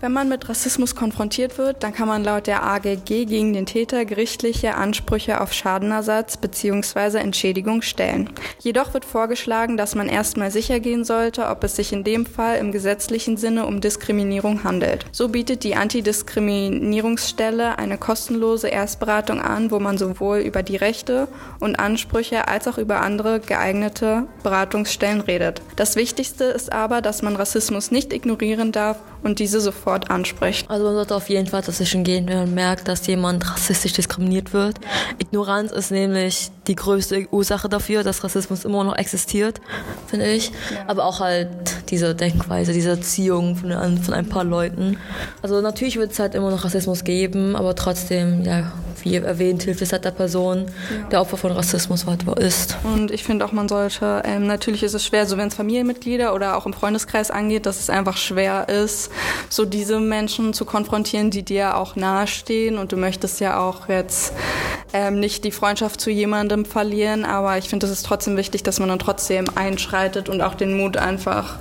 Wenn 0.00 0.12
man 0.12 0.28
mit 0.28 0.50
Rassismus 0.50 0.94
konfrontiert 0.94 1.56
wird, 1.56 1.82
dann 1.82 1.94
kann 1.94 2.08
man 2.08 2.24
laut 2.24 2.46
der 2.46 2.62
AGG 2.62 3.24
gegen 3.24 3.54
den 3.54 3.64
Täter 3.64 4.04
gerichtliche 4.04 4.74
Ansprüche 4.74 5.40
auf 5.40 5.54
Schadenersatz 5.54 6.36
bzw. 6.36 7.18
Entschädigung 7.18 7.80
stellen. 7.80 8.28
Jedoch 8.58 8.92
wird 8.92 9.06
vorgeschlagen, 9.06 9.78
dass 9.78 9.94
man 9.94 10.08
erstmal 10.08 10.50
sicher 10.50 10.80
gehen 10.80 11.04
sollte, 11.04 11.46
ob 11.46 11.64
es 11.64 11.76
sich 11.76 11.92
in 11.92 12.04
dem 12.04 12.26
Fall 12.26 12.58
im 12.58 12.70
gesetzlichen 12.70 13.38
Sinne 13.38 13.64
um 13.64 13.80
Diskriminierung 13.80 14.62
handelt. 14.62 15.06
So 15.10 15.28
bietet 15.28 15.64
die 15.64 15.74
Antidiskriminierungsstelle 15.74 17.78
eine 17.78 17.96
kostenlose 17.96 18.68
Erstberatung 18.68 19.40
an, 19.40 19.70
wo 19.70 19.78
man 19.78 19.96
sowohl 19.96 20.40
über 20.40 20.62
die 20.62 20.76
Rechte 20.76 21.28
und 21.60 21.78
Ansprüche 21.84 22.48
als 22.48 22.66
auch 22.66 22.78
über 22.78 23.00
andere 23.02 23.40
geeignete 23.40 24.26
Beratungsstellen 24.42 25.20
redet. 25.20 25.60
Das 25.76 25.94
Wichtigste 25.94 26.44
ist 26.44 26.72
aber, 26.72 27.02
dass 27.02 27.22
man 27.22 27.36
Rassismus 27.36 27.90
nicht 27.90 28.12
ignorieren 28.12 28.72
darf 28.72 28.98
und 29.24 29.38
diese 29.38 29.60
sofort 29.60 30.10
anspricht. 30.10 30.70
Also 30.70 30.84
man 30.84 30.94
sollte 30.94 31.16
auf 31.16 31.28
jeden 31.28 31.46
Fall 31.46 31.62
dazwischen 31.62 32.04
gehen, 32.04 32.28
wenn 32.28 32.38
man 32.38 32.54
merkt, 32.54 32.86
dass 32.86 33.06
jemand 33.06 33.50
rassistisch 33.50 33.94
diskriminiert 33.94 34.52
wird. 34.52 34.76
Ignoranz 35.18 35.72
ist 35.72 35.90
nämlich 35.90 36.50
die 36.66 36.76
größte 36.76 37.26
Ursache 37.30 37.68
dafür, 37.68 38.02
dass 38.04 38.22
Rassismus 38.22 38.64
immer 38.64 38.84
noch 38.84 38.96
existiert, 38.96 39.60
finde 40.06 40.30
ich. 40.30 40.52
Aber 40.86 41.04
auch 41.06 41.20
halt 41.20 41.48
diese 41.90 42.14
Denkweise, 42.14 42.72
diese 42.72 42.90
Erziehung 42.90 43.56
von, 43.56 43.72
von 43.98 44.14
ein 44.14 44.28
paar 44.28 44.44
Leuten. 44.44 44.98
Also 45.42 45.60
natürlich 45.60 45.96
wird 45.96 46.12
es 46.12 46.18
halt 46.18 46.34
immer 46.34 46.50
noch 46.50 46.64
Rassismus 46.64 47.04
geben, 47.04 47.56
aber 47.56 47.74
trotzdem, 47.74 48.44
ja, 48.44 48.72
wie 49.02 49.16
erwähnt, 49.16 49.62
hilft 49.62 49.82
es 49.82 49.92
halt 49.92 50.04
der 50.04 50.10
Person, 50.10 50.66
ja. 50.66 51.08
der 51.08 51.20
Opfer 51.20 51.36
von 51.36 51.52
Rassismus 51.52 52.06
halt 52.06 52.22
ist. 52.38 52.76
Und 52.84 53.10
ich 53.10 53.24
finde 53.24 53.44
auch, 53.44 53.52
man 53.52 53.68
sollte, 53.68 54.22
ähm, 54.24 54.46
natürlich 54.46 54.82
ist 54.82 54.94
es 54.94 55.04
schwer, 55.04 55.26
so 55.26 55.36
wenn 55.36 55.48
es 55.48 55.54
Familienmitglieder 55.54 56.34
oder 56.34 56.56
auch 56.56 56.66
im 56.66 56.72
Freundeskreis 56.72 57.30
angeht, 57.30 57.66
dass 57.66 57.80
es 57.80 57.90
einfach 57.90 58.16
schwer 58.16 58.68
ist, 58.68 59.10
so 59.48 59.64
diese 59.64 60.00
Menschen 60.00 60.54
zu 60.54 60.64
konfrontieren, 60.64 61.30
die 61.30 61.42
dir 61.42 61.76
auch 61.76 61.96
nahestehen. 61.96 62.78
Und 62.78 62.92
du 62.92 62.96
möchtest 62.96 63.40
ja 63.40 63.58
auch 63.58 63.88
jetzt 63.88 64.32
ähm, 64.92 65.20
nicht 65.20 65.44
die 65.44 65.50
Freundschaft 65.50 66.00
zu 66.00 66.10
jemandem 66.10 66.64
verlieren, 66.64 67.24
aber 67.24 67.58
ich 67.58 67.68
finde, 67.68 67.86
es 67.86 67.92
ist 67.92 68.06
trotzdem 68.06 68.36
wichtig, 68.36 68.62
dass 68.62 68.78
man 68.78 68.88
dann 68.88 68.98
trotzdem 68.98 69.46
einschreitet 69.54 70.28
und 70.28 70.40
auch 70.40 70.54
den 70.54 70.76
Mut 70.76 70.96
einfach 70.96 71.56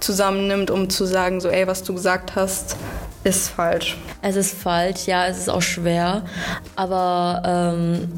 zusammennimmt, 0.00 0.70
um 0.70 0.90
zu 0.90 1.06
sagen, 1.06 1.40
so, 1.40 1.48
ey, 1.48 1.66
was 1.66 1.82
du 1.82 1.94
gesagt 1.94 2.36
hast, 2.36 2.76
ist 3.24 3.48
falsch. 3.48 3.96
Es 4.20 4.36
ist 4.36 4.54
falsch, 4.54 5.06
ja, 5.06 5.26
es 5.26 5.38
ist 5.38 5.48
auch 5.48 5.62
schwer, 5.62 6.24
aber 6.76 7.42
ähm, 7.44 8.08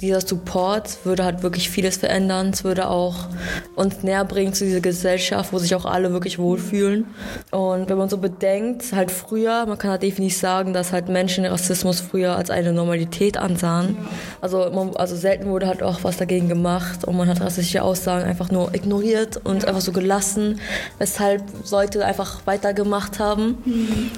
dieser 0.00 0.20
Support 0.20 1.04
würde 1.04 1.24
halt 1.24 1.42
wirklich 1.42 1.70
vieles 1.70 1.96
verändern. 1.96 2.50
Es 2.50 2.62
würde 2.62 2.88
auch 2.88 3.26
uns 3.74 4.02
näher 4.04 4.24
bringen 4.24 4.54
zu 4.54 4.64
dieser 4.64 4.80
Gesellschaft, 4.80 5.52
wo 5.52 5.58
sich 5.58 5.74
auch 5.74 5.84
alle 5.84 6.12
wirklich 6.12 6.38
wohlfühlen. 6.38 7.06
Und 7.50 7.88
wenn 7.88 7.98
man 7.98 8.08
so 8.08 8.18
bedenkt, 8.18 8.92
halt 8.92 9.10
früher, 9.10 9.66
man 9.66 9.76
kann 9.76 9.90
halt 9.90 10.02
definitiv 10.02 10.38
sagen, 10.38 10.72
dass 10.72 10.92
halt 10.92 11.08
Menschen 11.08 11.44
Rassismus 11.44 12.00
früher 12.00 12.36
als 12.36 12.50
eine 12.50 12.72
Normalität 12.72 13.38
ansahen. 13.38 13.96
Also, 14.40 14.70
man, 14.70 14.94
also 14.96 15.16
selten 15.16 15.46
wurde 15.46 15.66
halt 15.66 15.82
auch 15.82 16.04
was 16.04 16.16
dagegen 16.16 16.48
gemacht 16.48 17.04
und 17.04 17.16
man 17.16 17.28
hat 17.28 17.40
rassistische 17.40 17.82
Aussagen 17.82 18.24
einfach 18.24 18.52
nur 18.52 18.72
ignoriert 18.74 19.40
und 19.44 19.64
einfach 19.64 19.80
so 19.80 19.90
gelassen, 19.90 20.60
weshalb 20.98 21.42
Leute 21.70 22.04
einfach 22.04 22.46
weitergemacht 22.46 23.18
haben. 23.18 23.58
Mhm. 23.64 24.10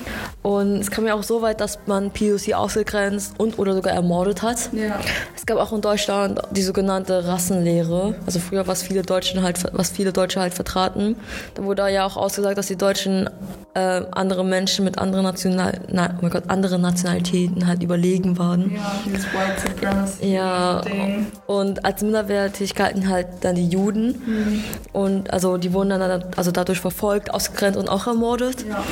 Und 0.43 0.77
es 0.81 0.91
kam 0.91 1.07
ja 1.07 1.15
auch 1.15 1.23
so 1.23 1.41
weit, 1.41 1.61
dass 1.61 1.79
man 1.87 2.11
POC 2.11 2.55
ausgegrenzt 2.55 3.35
und 3.39 3.59
oder 3.59 3.75
sogar 3.75 3.95
ermordet 3.95 4.43
hat. 4.43 4.71
Ja. 4.73 5.01
Es 5.37 5.47
gab 5.47 5.59
auch 5.59 5.70
in 5.73 5.81
Deutschland 5.81 6.41
die 6.51 6.63
sogenannte 6.63 7.27
Rassenlehre. 7.27 8.15
Also 8.27 8.39
früher, 8.39 8.67
was 8.67 8.83
viele 8.83 9.03
Deutschen 9.03 9.43
halt, 9.43 9.59
was 9.73 9.91
viele 9.91 10.13
Deutsche 10.13 10.41
halt 10.41 10.55
vertraten. 10.55 11.17
Da 11.55 11.65
wurde 11.65 11.89
ja 11.91 12.07
auch 12.07 12.17
ausgesagt, 12.17 12.59
dass 12.59 12.67
die 12.67 12.77
Deutschen 12.77 13.29
äh, 13.75 14.03
andere 14.11 14.45
Menschen 14.45 14.85
mit 14.85 14.99
anderen 14.99 15.25
National, 15.25 15.81
na, 15.89 16.11
oh 16.13 16.19
mein 16.23 16.31
Gott, 16.31 16.45
andere 16.49 16.79
Nationalitäten 16.79 17.67
halt 17.67 17.83
überlegen 17.83 18.39
waren. 18.39 18.73
Ja, 18.75 19.01
dieses 19.05 19.25
White 19.27 19.61
Supremacy. 19.67 20.27
Ja. 20.27 20.81
Ding. 20.81 21.27
Und 21.47 21.85
als 21.85 22.03
minderwertig 22.03 22.75
galten 22.75 23.09
halt 23.09 23.27
dann 23.43 23.55
die 23.55 23.69
Juden. 23.69 24.23
Mhm. 24.27 24.65
Und 24.93 25.33
also 25.33 25.57
die 25.57 25.73
wurden 25.73 25.91
dann 25.91 26.25
also 26.37 26.51
dadurch 26.51 26.81
verfolgt, 26.81 27.33
ausgegrenzt 27.33 27.79
und 27.79 27.89
auch 27.89 28.07
ermordet. 28.07 28.65
Ja. 28.69 28.83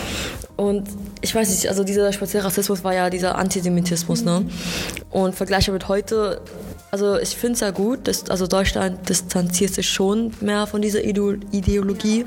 Und 0.57 0.89
ich 1.21 1.35
weiß 1.35 1.51
nicht, 1.51 1.69
also 1.69 1.85
dieser 1.85 2.13
spezielle 2.13 2.45
Rassismus 2.45 2.83
war 2.83 2.95
ja 2.95 3.11
dieser 3.11 3.37
Antisemitismus, 3.37 4.25
ne? 4.25 4.45
Und 5.11 5.35
vergleichbar 5.35 5.73
mit 5.73 5.89
heute 5.89 6.41
Also 6.91 7.19
ich 7.19 7.37
finde 7.37 7.55
es 7.55 7.61
ja 7.61 7.71
gut, 7.71 8.09
dass 8.09 8.31
also 8.31 8.47
Deutschland 8.47 9.09
distanziert 9.09 9.75
sich 9.75 9.89
schon 9.89 10.33
mehr 10.41 10.67
von 10.67 10.81
dieser 10.81 11.05
Ideologie. 11.05 12.25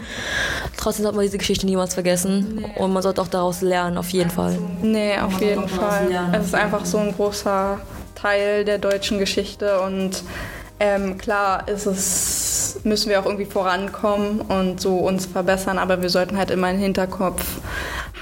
Trotzdem 0.77 1.03
sollte 1.03 1.15
man 1.15 1.25
diese 1.25 1.39
Geschichte 1.39 1.65
niemals 1.65 1.95
vergessen 1.95 2.61
nee. 2.61 2.71
und 2.77 2.93
man 2.93 3.01
sollte 3.01 3.21
auch 3.21 3.27
daraus 3.27 3.61
lernen, 3.61 3.97
auf 3.97 4.09
jeden 4.09 4.29
Fall. 4.29 4.57
Nee, 4.81 5.17
auf 5.17 5.41
jeden 5.41 5.67
Fall. 5.67 6.09
Es 6.33 6.47
ist 6.47 6.55
einfach 6.55 6.85
so 6.85 6.99
ein 6.99 7.13
großer 7.13 7.79
Teil 8.13 8.63
der 8.63 8.77
deutschen 8.77 9.17
Geschichte 9.17 9.81
und 9.81 10.23
ähm, 10.79 11.17
klar 11.17 11.67
ist 11.67 11.85
es, 11.85 12.79
müssen 12.83 13.09
wir 13.09 13.19
auch 13.19 13.25
irgendwie 13.25 13.45
vorankommen 13.45 14.41
und 14.41 14.79
so 14.79 14.97
uns 14.97 15.25
verbessern, 15.25 15.79
aber 15.79 16.01
wir 16.01 16.09
sollten 16.09 16.37
halt 16.37 16.51
immer 16.51 16.69
im 16.69 16.77
Hinterkopf 16.77 17.43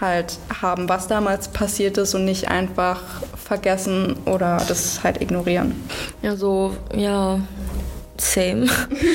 halt 0.01 0.37
haben, 0.61 0.89
was 0.89 1.07
damals 1.07 1.47
passiert 1.47 1.97
ist 1.97 2.13
und 2.15 2.25
nicht 2.25 2.47
einfach 2.47 3.01
vergessen 3.35 4.15
oder 4.25 4.61
das 4.67 5.03
halt 5.03 5.21
ignorieren. 5.21 5.75
Ja, 6.21 6.35
so, 6.35 6.75
ja, 6.95 7.39
same. 8.17 8.67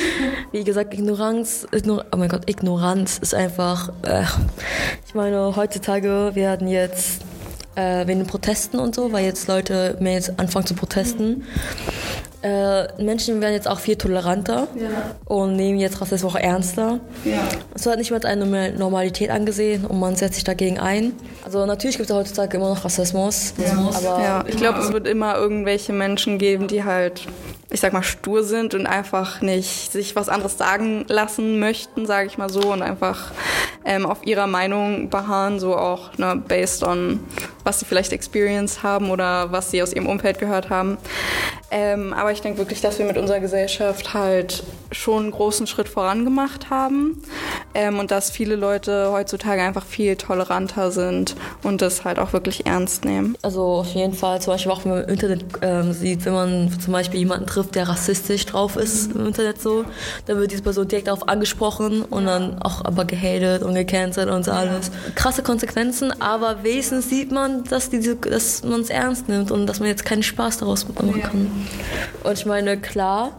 Wie 0.51 0.63
gesagt, 0.63 0.93
Ignoranz, 0.93 1.67
Ignor 1.71 2.05
oh 2.11 2.17
mein 2.17 2.29
Gott, 2.29 2.49
Ignoranz 2.49 3.17
ist 3.19 3.33
einfach, 3.33 3.89
äh, 4.03 4.23
ich 5.07 5.13
meine, 5.13 5.55
heutzutage 5.55 6.31
werden 6.33 6.67
jetzt 6.67 7.21
äh, 7.75 8.07
wegen 8.07 8.19
den 8.19 8.27
Protesten 8.27 8.79
und 8.79 8.95
so, 8.95 9.11
weil 9.11 9.25
jetzt 9.25 9.47
Leute 9.47 9.97
mehr 9.99 10.13
jetzt 10.13 10.39
anfangen 10.39 10.65
zu 10.65 10.75
protesten. 10.75 11.43
Äh, 12.45 13.01
Menschen 13.01 13.41
werden 13.41 13.55
jetzt 13.55 13.67
auch 13.67 13.79
viel 13.79 13.95
toleranter 13.95 14.67
ja. 14.75 15.15
und 15.25 15.55
nehmen 15.55 15.79
jetzt 15.79 15.99
Rassismus 15.99 16.35
auch 16.35 16.39
ernster. 16.39 16.99
Ja. 17.23 17.39
Es 17.73 17.87
wird 17.87 17.97
nicht 17.97 18.11
mehr 18.11 18.17
als 18.17 18.25
eine 18.25 18.71
Normalität 18.73 19.31
angesehen 19.31 19.83
und 19.83 19.99
man 19.99 20.15
setzt 20.15 20.35
sich 20.35 20.43
dagegen 20.43 20.77
ein. 20.77 21.13
Also 21.43 21.65
natürlich 21.65 21.97
gibt 21.97 22.07
es 22.07 22.15
heutzutage 22.15 22.57
immer 22.57 22.69
noch 22.69 22.85
Rassismus. 22.85 23.55
Ja. 23.57 23.89
Aber 23.95 24.21
ja, 24.21 24.43
ich 24.47 24.57
glaube, 24.57 24.77
es 24.77 24.93
wird 24.93 25.07
immer 25.07 25.35
irgendwelche 25.35 25.91
Menschen 25.91 26.37
geben, 26.37 26.67
die 26.67 26.83
halt 26.83 27.23
ich 27.69 27.79
sag 27.79 27.93
mal, 27.93 28.03
stur 28.03 28.43
sind 28.43 28.73
und 28.73 28.85
einfach 28.85 29.41
nicht 29.41 29.91
sich 29.91 30.15
was 30.15 30.29
anderes 30.29 30.57
sagen 30.57 31.05
lassen 31.07 31.59
möchten, 31.59 32.05
sage 32.05 32.27
ich 32.27 32.37
mal 32.37 32.49
so, 32.49 32.71
und 32.71 32.81
einfach 32.81 33.31
ähm, 33.85 34.05
auf 34.05 34.25
ihrer 34.25 34.47
Meinung 34.47 35.09
beharren, 35.09 35.59
so 35.59 35.75
auch 35.75 36.17
ne, 36.17 36.41
based 36.47 36.83
on 36.83 37.19
was 37.63 37.79
sie 37.79 37.85
vielleicht 37.85 38.13
experience 38.13 38.83
haben 38.83 39.09
oder 39.09 39.51
was 39.51 39.71
sie 39.71 39.81
aus 39.81 39.91
ihrem 39.91 40.07
Umfeld 40.07 40.39
gehört 40.39 40.69
haben. 40.69 40.97
Ähm, 41.71 42.13
aber 42.13 42.31
ich 42.31 42.41
denke 42.41 42.59
wirklich, 42.59 42.79
dass 42.79 42.99
wir 42.99 43.05
mit 43.05 43.17
unserer 43.17 43.39
Gesellschaft 43.39 44.13
halt 44.13 44.63
schon 44.91 45.23
einen 45.23 45.31
großen 45.31 45.65
Schritt 45.65 45.89
vorangemacht 45.89 46.69
haben 46.69 47.21
ähm, 47.73 47.97
und 47.97 48.11
dass 48.11 48.29
viele 48.29 48.55
Leute 48.55 49.09
heutzutage 49.11 49.61
einfach 49.63 49.83
viel 49.83 50.15
toleranter 50.15 50.91
sind 50.91 51.35
und 51.63 51.81
das 51.81 52.05
halt 52.05 52.19
auch 52.19 52.33
wirklich 52.33 52.67
ernst 52.67 53.03
nehmen. 53.03 53.35
Also 53.41 53.63
auf 53.63 53.87
jeden 53.87 54.13
Fall, 54.13 54.41
zum 54.41 54.53
Beispiel 54.53 54.71
auch 54.71 54.85
wenn 54.85 54.91
man 54.91 55.03
im 55.03 55.09
Internet 55.09 55.45
ähm, 55.61 55.91
sieht, 55.91 56.23
wenn 56.25 56.33
man 56.33 56.79
zum 56.79 56.93
Beispiel 56.93 57.19
jemanden 57.19 57.47
trifft, 57.55 57.75
der 57.75 57.87
rassistisch 57.89 58.45
drauf 58.45 58.75
ist 58.75 59.13
im 59.13 59.27
Internet 59.27 59.61
so, 59.61 59.85
dann 60.25 60.37
wird 60.37 60.51
diese 60.51 60.61
Person 60.61 60.87
direkt 60.87 61.07
darauf 61.07 61.27
angesprochen 61.27 62.03
und 62.03 62.25
dann 62.25 62.61
auch 62.61 62.85
aber 62.85 63.05
gehatet 63.05 63.63
und 63.63 63.75
gecancelt 63.75 64.29
und 64.29 64.45
so 64.45 64.51
alles. 64.51 64.91
Krasse 65.15 65.43
Konsequenzen, 65.43 66.13
aber 66.21 66.63
wenigstens 66.63 67.09
sieht 67.09 67.31
man, 67.31 67.63
dass, 67.63 67.89
dass 67.89 68.63
man 68.63 68.81
es 68.81 68.89
ernst 68.89 69.27
nimmt 69.29 69.51
und 69.51 69.67
dass 69.67 69.79
man 69.79 69.89
jetzt 69.89 70.05
keinen 70.05 70.23
Spaß 70.23 70.57
daraus 70.57 70.87
machen 70.87 71.21
kann. 71.21 71.51
Und 72.23 72.33
ich 72.33 72.45
meine, 72.45 72.77
klar, 72.77 73.31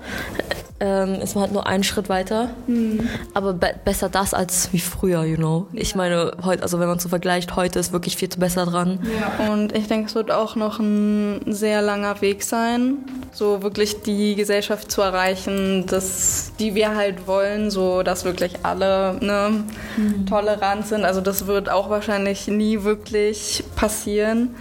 ähm, 0.81 1.15
ist 1.23 1.35
man 1.35 1.43
halt 1.43 1.53
nur 1.53 1.67
einen 1.67 1.85
Schritt 1.85 2.09
weiter. 2.09 2.51
Mhm. 2.67 3.09
Aber 3.35 3.53
be 3.55 3.75
besser 3.85 4.09
das 4.09 4.35
als 4.35 4.73
wie 4.73 4.79
früher, 4.79 5.25
you 5.25 5.37
know. 5.37 5.67
Ich 5.73 5.95
meine, 5.95 6.33
heute, 6.45 6.63
also 6.63 6.81
wenn 6.81 6.89
man 6.89 6.99
so 6.99 7.09
vergleicht, 7.09 7.57
heute 7.57 7.79
ist 7.79 7.93
wirklich 7.93 8.17
viel 8.17 8.29
zu 8.29 8.39
besser 8.39 8.67
dran. 8.67 8.99
Ja. 9.21 9.53
Und 9.53 9.75
ich 9.75 9.89
denke, 9.89 10.07
es 10.09 10.15
wird 10.15 10.31
auch 10.31 10.57
noch 10.57 10.79
ein 10.79 11.41
sehr 11.47 11.83
langer 11.83 12.21
Weg 12.21 12.43
sein, 12.43 12.99
so 13.33 13.63
wirklich 13.63 14.03
die 14.03 14.35
Gesellschaft 14.35 14.91
zu 14.91 15.03
erreichen, 15.03 15.87
dass, 15.87 16.53
die 16.59 16.75
wir 16.75 16.95
halt 16.95 17.27
wollen, 17.27 17.71
so 17.71 18.03
dass 18.03 18.25
wirklich 18.25 18.65
alle 18.65 19.19
ne, 19.21 19.65
mhm. 19.97 20.27
tolerant 20.27 20.87
sind. 20.87 21.05
Also 21.05 21.21
das 21.21 21.47
wird 21.47 21.71
auch 21.71 21.91
wahrscheinlich 21.91 22.49
nie 22.49 22.83
wirklich 22.83 23.65
passieren. 23.77 24.55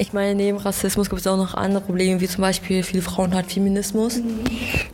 Ich 0.00 0.14
meine, 0.14 0.34
neben 0.34 0.56
Rassismus 0.56 1.10
gibt 1.10 1.20
es 1.20 1.26
auch 1.26 1.36
noch 1.36 1.52
andere 1.52 1.82
Probleme, 1.82 2.22
wie 2.22 2.26
zum 2.26 2.40
Beispiel 2.40 2.82
viele 2.82 3.02
Frauen 3.02 3.34
hat 3.34 3.52
Feminismus, 3.52 4.16
mhm. 4.16 4.44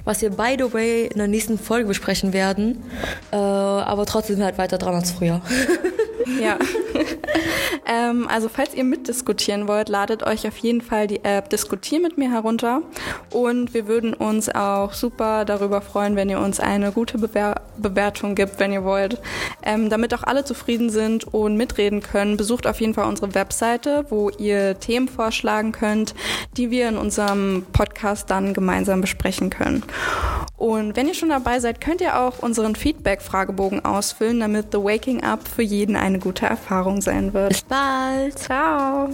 was 0.05 0.21
wir 0.21 0.31
by 0.31 0.57
the 0.59 0.73
way 0.73 1.07
in 1.07 1.19
der 1.19 1.29
nächsten 1.29 1.61
Folge 1.61 1.87
besprechen 1.87 2.33
werden. 2.33 2.83
Äh, 3.31 3.37
aber 3.37 4.05
trotzdem 4.05 4.43
halt 4.43 4.59
weiter 4.59 4.79
dran 4.79 4.97
als 4.97 5.13
früher. 5.13 5.41
Ja. 6.27 6.59
ähm, 7.87 8.27
also 8.29 8.49
falls 8.49 8.75
ihr 8.75 8.85
mitdiskutieren 8.85 9.69
wollt, 9.69 9.89
ladet 9.89 10.25
euch 10.25 10.47
auf 10.47 10.57
jeden 10.59 10.81
Fall 10.81 11.07
die 11.07 11.25
App 11.25 11.51
Diskutier 11.51 12.01
mit 12.01 12.19
mir 12.19 12.31
herunter. 12.31 12.83
Und 13.31 13.75
wir 13.75 13.87
würden 13.87 14.13
uns 14.13 14.49
auch 14.49 14.93
super 14.93 15.45
darüber 15.45 15.81
freuen, 15.81 16.17
wenn 16.17 16.29
ihr 16.29 16.41
uns 16.41 16.61
eine 16.61 16.93
gute 16.93 17.19
Bewer 17.19 17.55
Bewertung 17.77 18.35
gibt, 18.35 18.59
wenn 18.59 18.73
ihr 18.73 18.85
wollt. 18.85 19.21
Ähm, 19.63 19.91
damit 19.91 20.15
auch 20.15 20.23
alle 20.23 20.45
zufrieden 20.45 20.91
sind 20.91 21.25
und 21.33 21.57
mitreden 21.57 22.01
können, 22.01 22.37
besucht 22.37 22.67
auf 22.67 22.81
jeden 22.81 22.95
Fall 22.95 23.07
unsere 23.07 23.35
Webseite, 23.35 24.07
wo 24.09 24.31
ihr 24.31 24.79
Themen 24.81 25.09
vorschlagen 25.09 25.73
könnt, 25.73 26.15
die 26.57 26.71
wir 26.71 26.89
in 26.89 26.97
unserem 26.97 27.67
Podcast 27.73 28.31
dann 28.31 28.55
gemeinsam 28.55 29.01
besprechen 29.01 29.51
können. 29.51 29.83
Und 30.57 30.97
wenn 30.97 31.07
ihr 31.07 31.15
schon 31.15 31.29
dabei 31.29 31.61
seid, 31.61 31.81
könnt 31.81 32.01
ihr 32.01 32.19
auch 32.19 32.39
unseren 32.39 32.75
Feedback-Fragebogen 32.77 33.85
ausfüllen, 33.85 34.41
damit 34.41 34.73
The 34.73 34.79
Waking 34.79 35.23
Up 35.23 35.47
für 35.47 35.63
jeden 35.63 35.97
eine 36.17 36.23
gute 36.23 36.47
Erfahrung 36.47 37.01
sein 37.03 37.35
wird. 37.35 37.51
Bis 37.51 37.63
bald. 37.63 38.39
Ciao. 38.39 39.11